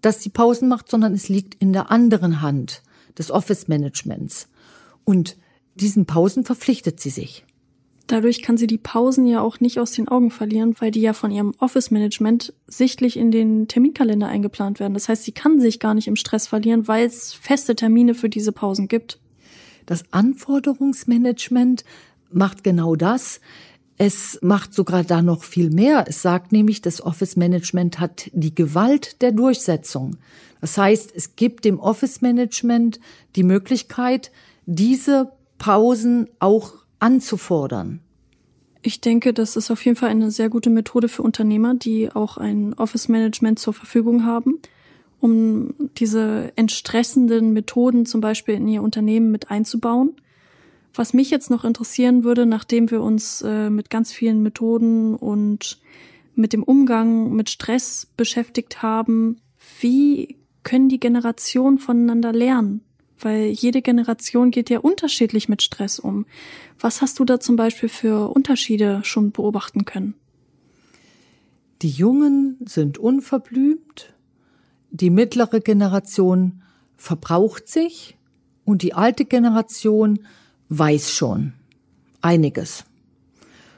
[0.00, 2.82] dass sie Pausen macht, sondern es liegt in der anderen Hand
[3.16, 4.48] des Office Managements.
[5.04, 5.36] Und
[5.76, 7.44] diesen Pausen verpflichtet sie sich.
[8.06, 11.12] Dadurch kann sie die Pausen ja auch nicht aus den Augen verlieren, weil die ja
[11.12, 14.94] von ihrem Office-Management sichtlich in den Terminkalender eingeplant werden.
[14.94, 18.28] Das heißt, sie kann sich gar nicht im Stress verlieren, weil es feste Termine für
[18.28, 19.18] diese Pausen gibt.
[19.86, 21.84] Das Anforderungsmanagement
[22.30, 23.40] macht genau das.
[23.98, 26.04] Es macht sogar da noch viel mehr.
[26.08, 30.16] Es sagt nämlich, das Office Management hat die Gewalt der Durchsetzung.
[30.60, 33.00] Das heißt, es gibt dem Office Management
[33.36, 34.32] die Möglichkeit,
[34.66, 38.00] diese Pausen auch anzufordern.
[38.80, 42.36] Ich denke, das ist auf jeden Fall eine sehr gute Methode für Unternehmer, die auch
[42.36, 44.60] ein Office Management zur Verfügung haben,
[45.20, 50.16] um diese entstressenden Methoden zum Beispiel in ihr Unternehmen mit einzubauen.
[50.94, 55.80] Was mich jetzt noch interessieren würde, nachdem wir uns äh, mit ganz vielen Methoden und
[56.34, 59.40] mit dem Umgang mit Stress beschäftigt haben,
[59.80, 62.82] wie können die Generationen voneinander lernen?
[63.22, 66.26] Weil jede Generation geht ja unterschiedlich mit Stress um.
[66.78, 70.14] Was hast du da zum Beispiel für Unterschiede schon beobachten können?
[71.82, 74.12] Die Jungen sind unverblümt,
[74.90, 76.62] die mittlere Generation
[76.96, 78.16] verbraucht sich
[78.64, 80.20] und die alte Generation
[80.68, 81.54] weiß schon
[82.20, 82.84] einiges.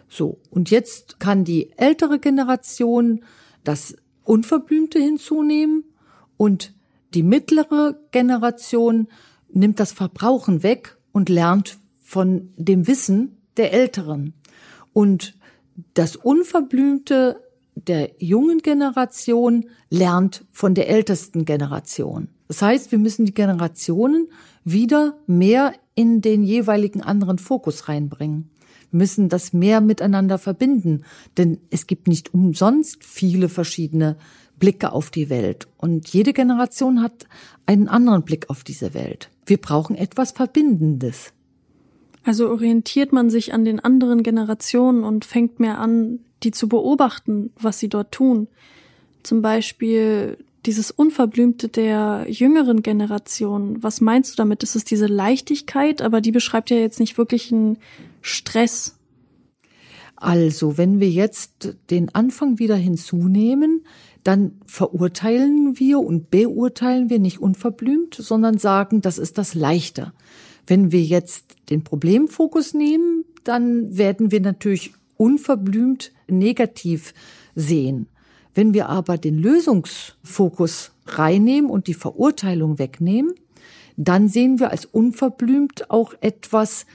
[0.09, 3.25] So, und jetzt kann die ältere Generation
[3.65, 5.85] das Unverblümte hinzunehmen
[6.37, 6.73] und
[7.15, 9.09] die mittlere Generation
[9.55, 14.35] nimmt das Verbrauchen weg und lernt von dem Wissen der Älteren.
[14.93, 15.35] Und
[15.95, 17.41] das Unverblümte
[17.75, 22.29] der jungen Generation lernt von der ältesten Generation.
[22.49, 24.29] Das heißt, wir müssen die Generationen
[24.65, 28.51] wieder mehr in den jeweiligen anderen Fokus reinbringen.
[28.91, 31.05] Wir müssen das mehr miteinander verbinden,
[31.37, 34.17] denn es gibt nicht umsonst viele verschiedene
[34.59, 37.27] Blicke auf die Welt und jede Generation hat
[37.67, 39.31] einen anderen Blick auf diese Welt.
[39.47, 41.33] Wir brauchen etwas Verbindendes.
[42.25, 47.51] Also orientiert man sich an den anderen Generationen und fängt mehr an, die zu beobachten,
[47.57, 48.49] was sie dort tun.
[49.23, 53.83] Zum Beispiel dieses Unverblümte der jüngeren Generation.
[53.83, 54.63] Was meinst du damit?
[54.63, 57.79] Ist es diese Leichtigkeit, aber die beschreibt ja jetzt nicht wirklich einen
[58.23, 58.99] Stress.
[60.17, 63.85] Also, wenn wir jetzt den Anfang wieder hinzunehmen,
[64.25, 70.13] dann verurteilen wir und beurteilen wir nicht unverblümt, sondern sagen, das ist das Leichte.
[70.67, 77.13] Wenn wir jetzt den Problemfokus nehmen, dann werden wir natürlich unverblümt negativ
[77.55, 78.07] sehen.
[78.55, 83.35] Wenn wir aber den Lösungsfokus reinnehmen und die Verurteilung wegnehmen,
[83.97, 86.87] dann sehen wir als unverblümt auch etwas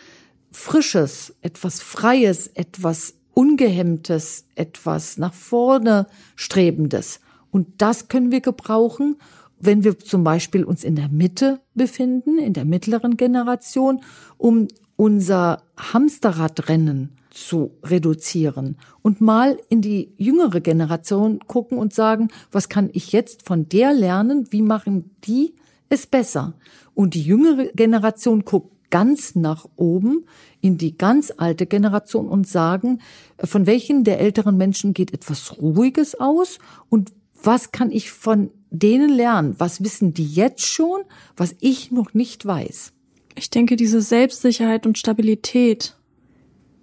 [0.51, 7.21] Frisches, etwas Freies, etwas Ungehemmtes, etwas nach vorne Strebendes.
[7.51, 9.15] Und das können wir gebrauchen,
[9.61, 14.01] wenn wir zum Beispiel uns in der Mitte befinden, in der mittleren Generation,
[14.37, 14.67] um
[14.97, 22.89] unser Hamsterradrennen zu reduzieren und mal in die jüngere Generation gucken und sagen, was kann
[22.91, 24.47] ich jetzt von der lernen?
[24.49, 25.55] Wie machen die
[25.87, 26.55] es besser?
[26.93, 30.25] Und die jüngere Generation guckt ganz nach oben
[30.61, 32.99] in die ganz alte Generation und sagen,
[33.43, 39.09] von welchen der älteren Menschen geht etwas Ruhiges aus und was kann ich von denen
[39.09, 39.55] lernen?
[39.57, 41.01] Was wissen die jetzt schon,
[41.37, 42.91] was ich noch nicht weiß?
[43.35, 45.95] Ich denke, diese Selbstsicherheit und Stabilität,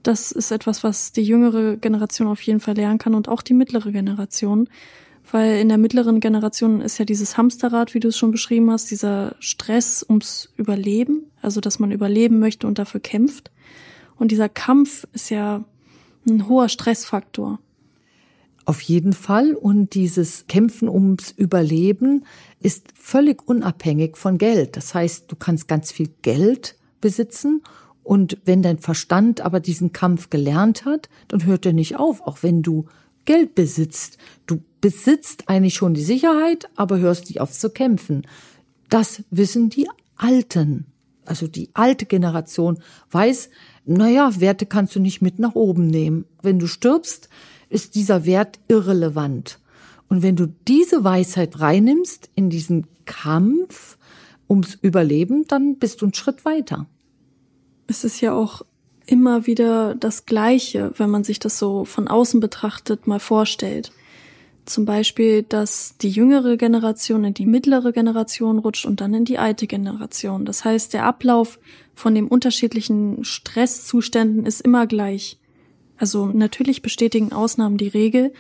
[0.03, 3.55] das ist etwas, was die jüngere Generation auf jeden Fall lernen kann und auch die
[3.55, 4.69] mittlere Generation.
[5.31, 8.91] Weil in der mittleren Generation ist ja dieses Hamsterrad, wie du es schon beschrieben hast,
[8.91, 13.51] dieser Stress ums Überleben, also dass man überleben möchte und dafür kämpft.
[14.19, 15.65] Und dieser Kampf ist ja
[16.29, 17.61] ein hoher Stressfaktor.
[18.65, 19.55] Auf jeden Fall.
[19.55, 22.25] Und dieses Kämpfen ums Überleben
[22.61, 24.77] ist völlig unabhängig von Geld.
[24.77, 27.63] Das heißt, du kannst ganz viel Geld besitzen
[28.07, 32.45] und wenn dein Verstand aber diesen Kampf gelernt hat, dann hört er nicht auf, auch
[32.45, 32.87] wenn du
[33.25, 34.17] Geld besitzt.
[34.47, 38.25] Du besitzt eigentlich schon die Sicherheit, aber hörst nicht auf zu kämpfen.
[38.91, 40.87] Das wissen die Alten.
[41.25, 42.79] Also die alte Generation
[43.11, 43.51] weiß,
[43.87, 46.25] naja, Werte kannst du nicht mit nach oben nehmen.
[46.43, 47.29] Wenn du stirbst,
[47.69, 49.59] ist dieser Wert irrelevant.
[50.09, 53.99] Und wenn du diese Weisheit reinnimmst in diesen Kampf
[54.49, 56.87] ums Überleben, dann bist du einen Schritt weiter
[57.87, 58.63] es ist ja auch
[59.07, 63.93] immer wieder das Gleiche, wenn man sich das so von außen betrachtet mal vorstellt.
[64.67, 69.39] Zum Beispiel, dass die jüngere Generation in die mittlere Generation rutscht und dann in die
[69.39, 70.45] alte Generation.
[70.45, 71.61] Das heißt, der Ablauf
[71.95, 75.39] von den unterschiedlichen Stresszuständen ist immer gleich.
[75.99, 78.33] Also natürlich bestätigen Ausnahmen die Regel,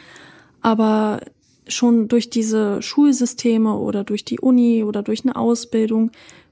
[0.60, 1.20] aber
[1.68, 6.10] schon durch diese Schulsysteme oder durch die Uni oder durch eine Ausbildung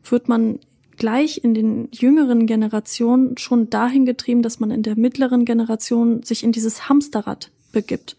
[0.08, 0.60] wird man
[0.96, 6.44] gleich in den jüngeren Generationen schon dahin getrieben, dass man in der mittleren Generation sich
[6.44, 8.16] in dieses Hamsterrad begibt.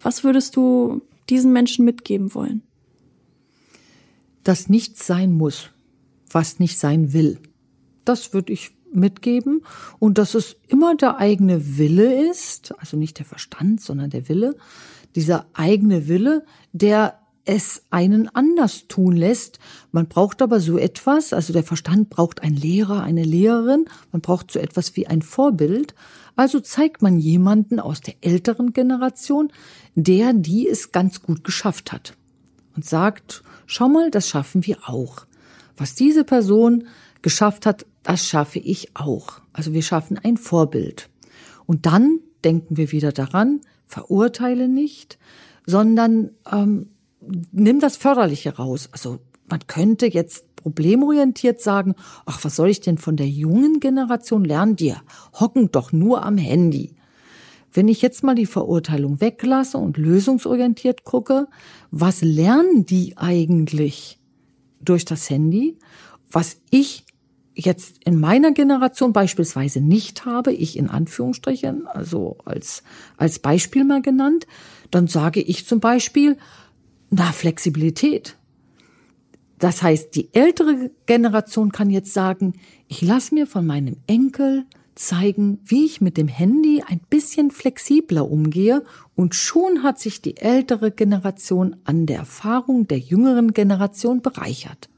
[0.00, 2.62] Was würdest du diesen Menschen mitgeben wollen?
[4.44, 5.70] Dass nichts sein muss,
[6.30, 7.40] was nicht sein will.
[8.04, 9.62] Das würde ich mitgeben
[9.98, 14.56] und dass es immer der eigene Wille ist, also nicht der Verstand, sondern der Wille,
[15.14, 19.58] dieser eigene Wille, der es einen anders tun lässt.
[19.92, 24.50] Man braucht aber so etwas, also der Verstand braucht einen Lehrer, eine Lehrerin, man braucht
[24.50, 25.94] so etwas wie ein Vorbild.
[26.34, 29.50] Also zeigt man jemanden aus der älteren Generation,
[29.94, 32.14] der die es ganz gut geschafft hat.
[32.74, 35.24] Und sagt, schau mal, das schaffen wir auch.
[35.78, 36.88] Was diese Person
[37.22, 39.40] geschafft hat, das schaffe ich auch.
[39.52, 41.08] Also wir schaffen ein Vorbild.
[41.64, 45.18] Und dann denken wir wieder daran, verurteile nicht,
[45.64, 46.90] sondern ähm,
[47.52, 48.88] nimm das Förderliche raus.
[48.92, 49.18] Also
[49.48, 54.76] man könnte jetzt problemorientiert sagen, ach, was soll ich denn von der jungen Generation lernen?
[54.76, 54.94] Die
[55.38, 56.94] hocken doch nur am Handy.
[57.72, 61.46] Wenn ich jetzt mal die Verurteilung weglasse und lösungsorientiert gucke,
[61.90, 64.18] was lernen die eigentlich
[64.80, 65.78] durch das Handy?
[66.30, 67.04] Was ich
[67.54, 72.82] jetzt in meiner Generation beispielsweise nicht habe, ich in Anführungsstrichen, also als,
[73.16, 74.46] als Beispiel mal genannt,
[74.90, 76.36] dann sage ich zum Beispiel,
[77.10, 78.36] na, Flexibilität.
[79.58, 82.54] Das heißt, die ältere Generation kann jetzt sagen,
[82.88, 88.30] ich lasse mir von meinem Enkel zeigen, wie ich mit dem Handy ein bisschen flexibler
[88.30, 88.82] umgehe
[89.14, 94.88] und schon hat sich die ältere Generation an der Erfahrung der jüngeren Generation bereichert.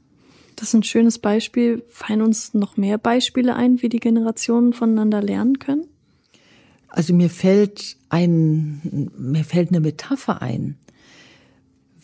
[0.55, 1.83] Das ist ein schönes Beispiel.
[1.89, 5.85] Fallen uns noch mehr Beispiele ein, wie die Generationen voneinander lernen können?
[6.89, 10.77] Also mir fällt ein, mir fällt eine Metapher ein.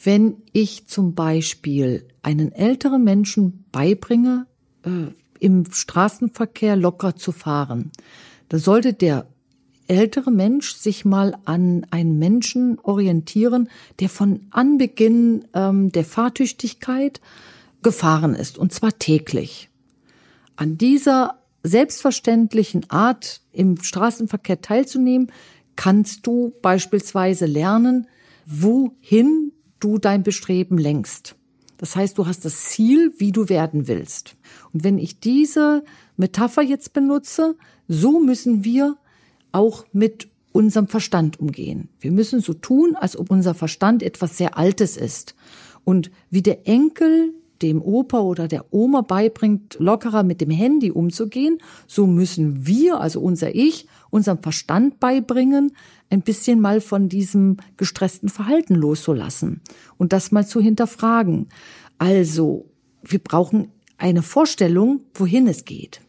[0.06, 4.46] Wenn ich zum Beispiel einen älteren Menschen beibringe,
[4.84, 5.08] äh,
[5.40, 7.92] im Straßenverkehr locker zu fahren,
[8.50, 9.26] da sollte der
[9.88, 13.68] ältere Mensch sich mal an einen Menschen orientieren,
[14.00, 17.20] der von Anbeginn ähm, der Fahrtüchtigkeit
[17.82, 19.70] gefahren ist, und zwar täglich.
[20.56, 25.32] An dieser selbstverständlichen Art, im Straßenverkehr teilzunehmen,
[25.76, 28.08] kannst du beispielsweise lernen,
[28.46, 29.52] wohin
[29.86, 31.36] du dein Bestreben lenkst.
[31.78, 34.36] Das heißt, du hast das Ziel, wie du werden willst.
[34.74, 35.84] Und wenn ich diese
[36.18, 37.56] Metapher jetzt benutze,
[37.88, 38.98] so müssen wir
[39.52, 41.90] auch mit unserem Verstand umgehen.
[42.00, 45.36] Wir müssen so tun, als ob unser Verstand etwas sehr Altes ist.
[45.84, 51.60] Und wie der Enkel dem Opa oder der Oma beibringt, lockerer mit dem Handy umzugehen,
[51.88, 55.72] so müssen wir, also unser Ich, unserem Verstand beibringen,
[56.10, 59.62] ein bisschen mal von diesem gestressten Verhalten loszulassen
[59.98, 61.48] und das mal zu hinterfragen.
[61.98, 62.66] Also,
[63.04, 66.02] wir brauchen eine Vorstellung, wohin es geht.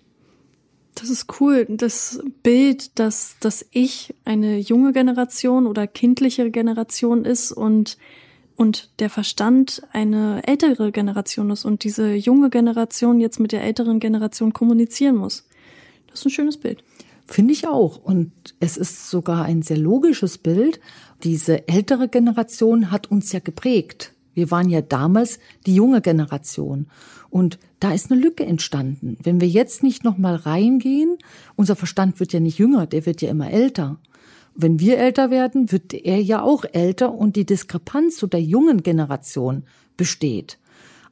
[0.96, 1.66] Das ist cool.
[1.68, 7.98] Das Bild, dass das Ich eine junge Generation oder kindliche Generation ist und
[8.56, 14.00] und der Verstand eine ältere Generation ist und diese junge Generation jetzt mit der älteren
[14.00, 15.46] Generation kommunizieren muss.
[16.08, 16.82] Das ist ein schönes Bild.
[17.26, 17.98] Finde ich auch.
[18.02, 20.80] Und es ist sogar ein sehr logisches Bild.
[21.24, 24.12] Diese ältere Generation hat uns ja geprägt.
[24.32, 26.86] Wir waren ja damals die junge Generation.
[27.28, 29.18] Und da ist eine Lücke entstanden.
[29.22, 31.18] Wenn wir jetzt nicht nochmal reingehen,
[31.56, 33.98] unser Verstand wird ja nicht jünger, der wird ja immer älter.
[34.58, 38.82] Wenn wir älter werden, wird er ja auch älter und die Diskrepanz zu der jungen
[38.82, 39.64] Generation
[39.98, 40.58] besteht.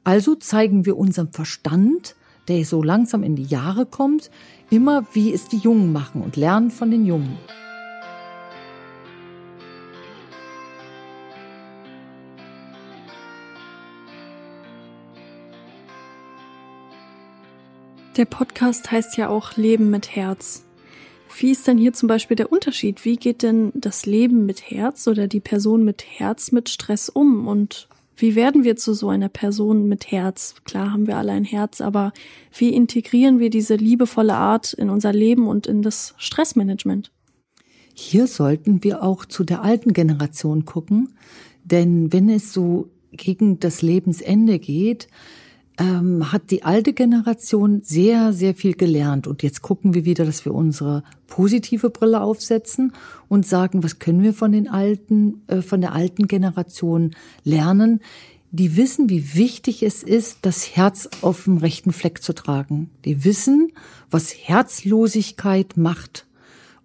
[0.03, 2.15] Also zeigen wir unserem Verstand,
[2.47, 4.31] der so langsam in die Jahre kommt,
[4.71, 7.37] immer, wie es die Jungen machen und lernen von den Jungen.
[18.17, 20.64] Der Podcast heißt ja auch Leben mit Herz.
[21.37, 23.03] Wie ist denn hier zum Beispiel der Unterschied?
[23.03, 27.47] Wie geht denn das Leben mit Herz oder die Person mit Herz mit Stress um?
[27.47, 30.55] Und wie werden wir zu so einer Person mit Herz?
[30.63, 32.13] Klar haben wir alle ein Herz, aber
[32.57, 37.11] wie integrieren wir diese liebevolle Art in unser Leben und in das Stressmanagement?
[37.93, 41.15] Hier sollten wir auch zu der alten Generation gucken,
[41.63, 45.07] denn wenn es so gegen das Lebensende geht,
[45.77, 49.27] ähm, hat die alte Generation sehr, sehr viel gelernt.
[49.27, 52.93] Und jetzt gucken wir wieder, dass wir unsere positive Brille aufsetzen
[53.27, 57.11] und sagen, was können wir von den alten, äh, von der alten Generation
[57.43, 58.01] lernen?
[58.51, 62.89] Die wissen, wie wichtig es ist, das Herz auf dem rechten Fleck zu tragen.
[63.03, 63.71] Die wissen,
[64.09, 66.25] was Herzlosigkeit macht.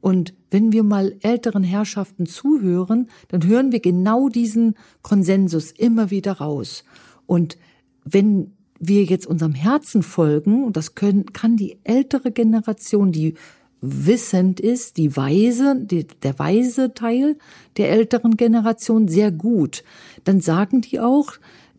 [0.00, 6.38] Und wenn wir mal älteren Herrschaften zuhören, dann hören wir genau diesen Konsensus immer wieder
[6.38, 6.82] raus.
[7.26, 7.56] Und
[8.04, 13.34] wenn wir jetzt unserem Herzen folgen, und das können, kann die ältere Generation, die
[13.80, 17.38] wissend ist, die weise, die, der weise Teil
[17.76, 19.84] der älteren Generation sehr gut,
[20.24, 21.32] dann sagen die auch,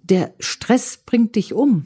[0.04, 1.86] der Stress bringt dich um.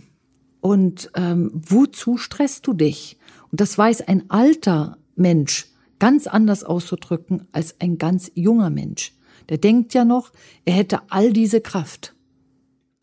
[0.61, 3.17] Und ähm, wozu stresst du dich?
[3.51, 5.67] Und das weiß ein alter Mensch
[5.99, 9.13] ganz anders auszudrücken als ein ganz junger Mensch.
[9.49, 10.31] Der denkt ja noch,
[10.65, 12.14] er hätte all diese Kraft.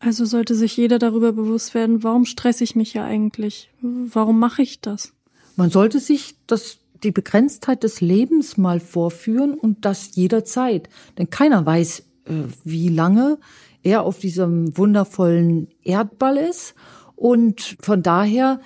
[0.05, 3.69] Also sollte sich jeder darüber bewusst werden, warum stresse ich mich ja eigentlich?
[3.81, 5.13] Warum mache ich das?
[5.55, 10.89] Man sollte sich das, die Begrenztheit des Lebens mal vorführen und das jederzeit.
[11.17, 12.33] Denn keiner weiß, äh,
[12.65, 13.37] wie lange
[13.81, 16.73] er auf diesem wundervollen Erdball ist.
[17.15, 18.59] Und von daher,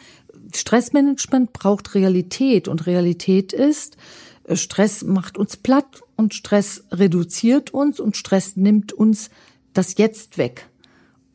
[0.55, 2.67] Stressmanagement braucht Realität.
[2.67, 3.97] Und Realität ist,
[4.45, 9.29] äh, Stress macht uns platt und Stress reduziert uns und Stress nimmt uns
[9.73, 10.66] das Jetzt weg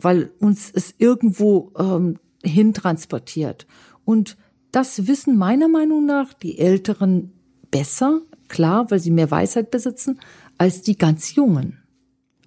[0.02, 3.66] weil uns es irgendwo ähm, hintransportiert.
[4.04, 4.36] Und
[4.72, 7.32] das wissen meiner Meinung nach die Älteren
[7.70, 10.20] besser, klar, weil sie mehr Weisheit besitzen,
[10.58, 11.78] als die ganz Jungen.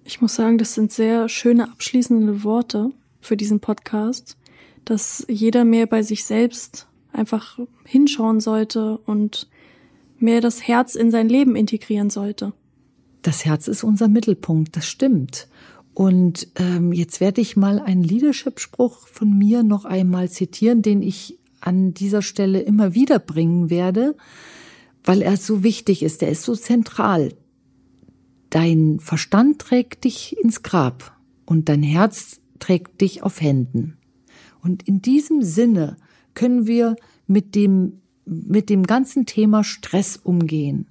[0.04, 2.90] Ich muss sagen, das sind sehr schöne abschließende Worte
[3.20, 4.36] für diesen Podcast,
[4.84, 9.48] dass jeder mehr bei sich selbst einfach hinschauen sollte und
[10.18, 12.52] mehr das Herz in sein Leben integrieren sollte.
[13.22, 15.48] Das Herz ist unser Mittelpunkt, das stimmt.
[15.96, 21.38] Und ähm, jetzt werde ich mal einen Leadership-Spruch von mir noch einmal zitieren, den ich
[21.60, 24.14] an dieser Stelle immer wieder bringen werde.
[25.04, 27.32] weil er so wichtig ist, er ist so zentral.
[28.50, 31.16] Dein Verstand trägt dich ins Grab
[31.46, 33.96] und dein Herz trägt dich auf Händen.
[34.60, 35.96] Und in diesem Sinne
[36.34, 40.88] können wir mit dem, mit dem ganzen Thema Stress umgehen.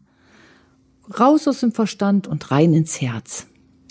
[1.20, 3.46] Raus aus dem Verstand und rein ins Herz.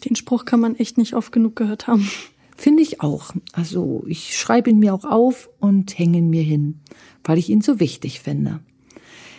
[0.05, 2.09] Den Spruch kann man echt nicht oft genug gehört haben.
[2.57, 3.33] Finde ich auch.
[3.53, 6.81] Also ich schreibe ihn mir auch auf und hänge ihn mir hin,
[7.25, 8.61] weil ich ihn so wichtig finde.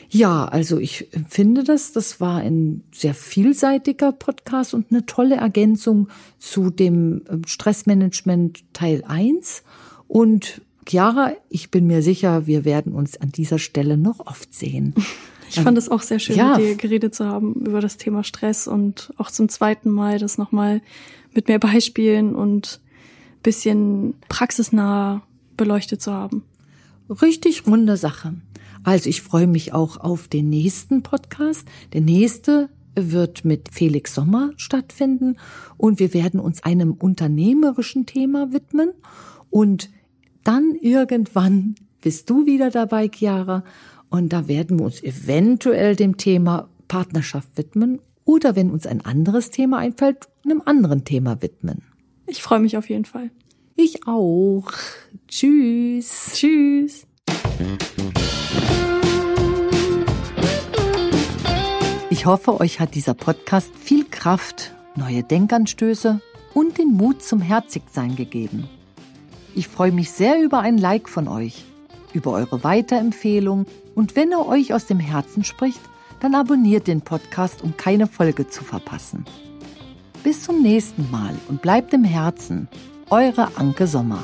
[0.10, 6.10] Ja, also ich finde das, das war ein sehr vielseitiger Podcast und eine tolle Ergänzung
[6.38, 9.64] zu dem ähm, Stressmanagement Teil 1.
[10.08, 14.94] Und Chiara, ich bin mir sicher, wir werden uns an dieser Stelle noch oft sehen.
[15.50, 16.58] Ich fand es auch sehr schön, ja.
[16.58, 20.38] mit dir geredet zu haben über das Thema Stress und auch zum zweiten Mal das
[20.38, 20.82] nochmal
[21.34, 22.82] mit mehr Beispielen und
[23.44, 25.22] bisschen praxisnah
[25.58, 26.44] beleuchtet zu haben.
[27.10, 28.34] Richtig runde Sache.
[28.84, 31.68] Also ich freue mich auch auf den nächsten Podcast.
[31.94, 35.38] Der nächste wird mit Felix Sommer stattfinden
[35.78, 38.92] und wir werden uns einem unternehmerischen Thema widmen
[39.50, 39.90] und
[40.44, 43.64] dann irgendwann bist du wieder dabei, Chiara,
[44.10, 49.52] und da werden wir uns eventuell dem Thema Partnerschaft widmen oder wenn uns ein anderes
[49.52, 51.84] Thema einfällt, einem anderen Thema widmen.
[52.28, 53.30] Ich freue mich auf jeden Fall.
[53.76, 54.72] Ich auch.
[55.28, 56.32] Tschüss.
[56.34, 57.06] Tschüss.
[62.10, 66.22] Ich hoffe, euch hat dieser Podcast viel Kraft, neue Denkanstöße
[66.54, 68.70] und den Mut zum Herzigsein gegeben.
[69.54, 71.66] Ich freue mich sehr über ein Like von euch,
[72.16, 75.82] über eure Weiterempfehlung und wenn er euch aus dem Herzen spricht,
[76.20, 79.26] dann abonniert den Podcast, um keine Folge zu verpassen.
[80.24, 82.68] Bis zum nächsten Mal und bleibt im Herzen.
[83.10, 84.24] Eure Anke Sommer.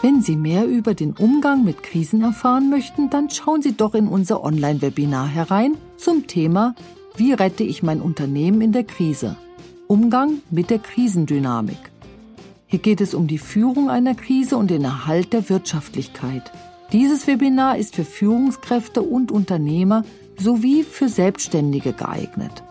[0.00, 4.08] Wenn Sie mehr über den Umgang mit Krisen erfahren möchten, dann schauen Sie doch in
[4.08, 6.74] unser Online-Webinar herein zum Thema
[7.16, 9.36] Wie rette ich mein Unternehmen in der Krise?
[9.86, 11.91] Umgang mit der Krisendynamik.
[12.72, 16.50] Hier geht es um die Führung einer Krise und den Erhalt der Wirtschaftlichkeit.
[16.90, 20.06] Dieses Webinar ist für Führungskräfte und Unternehmer
[20.38, 22.62] sowie für Selbstständige geeignet.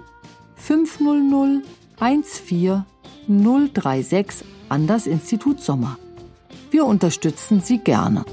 [0.56, 1.64] 500
[1.98, 2.86] 14
[3.28, 5.98] 036 an das Institut Sommer.
[6.72, 8.26] Wir unterstützen Sie gerne.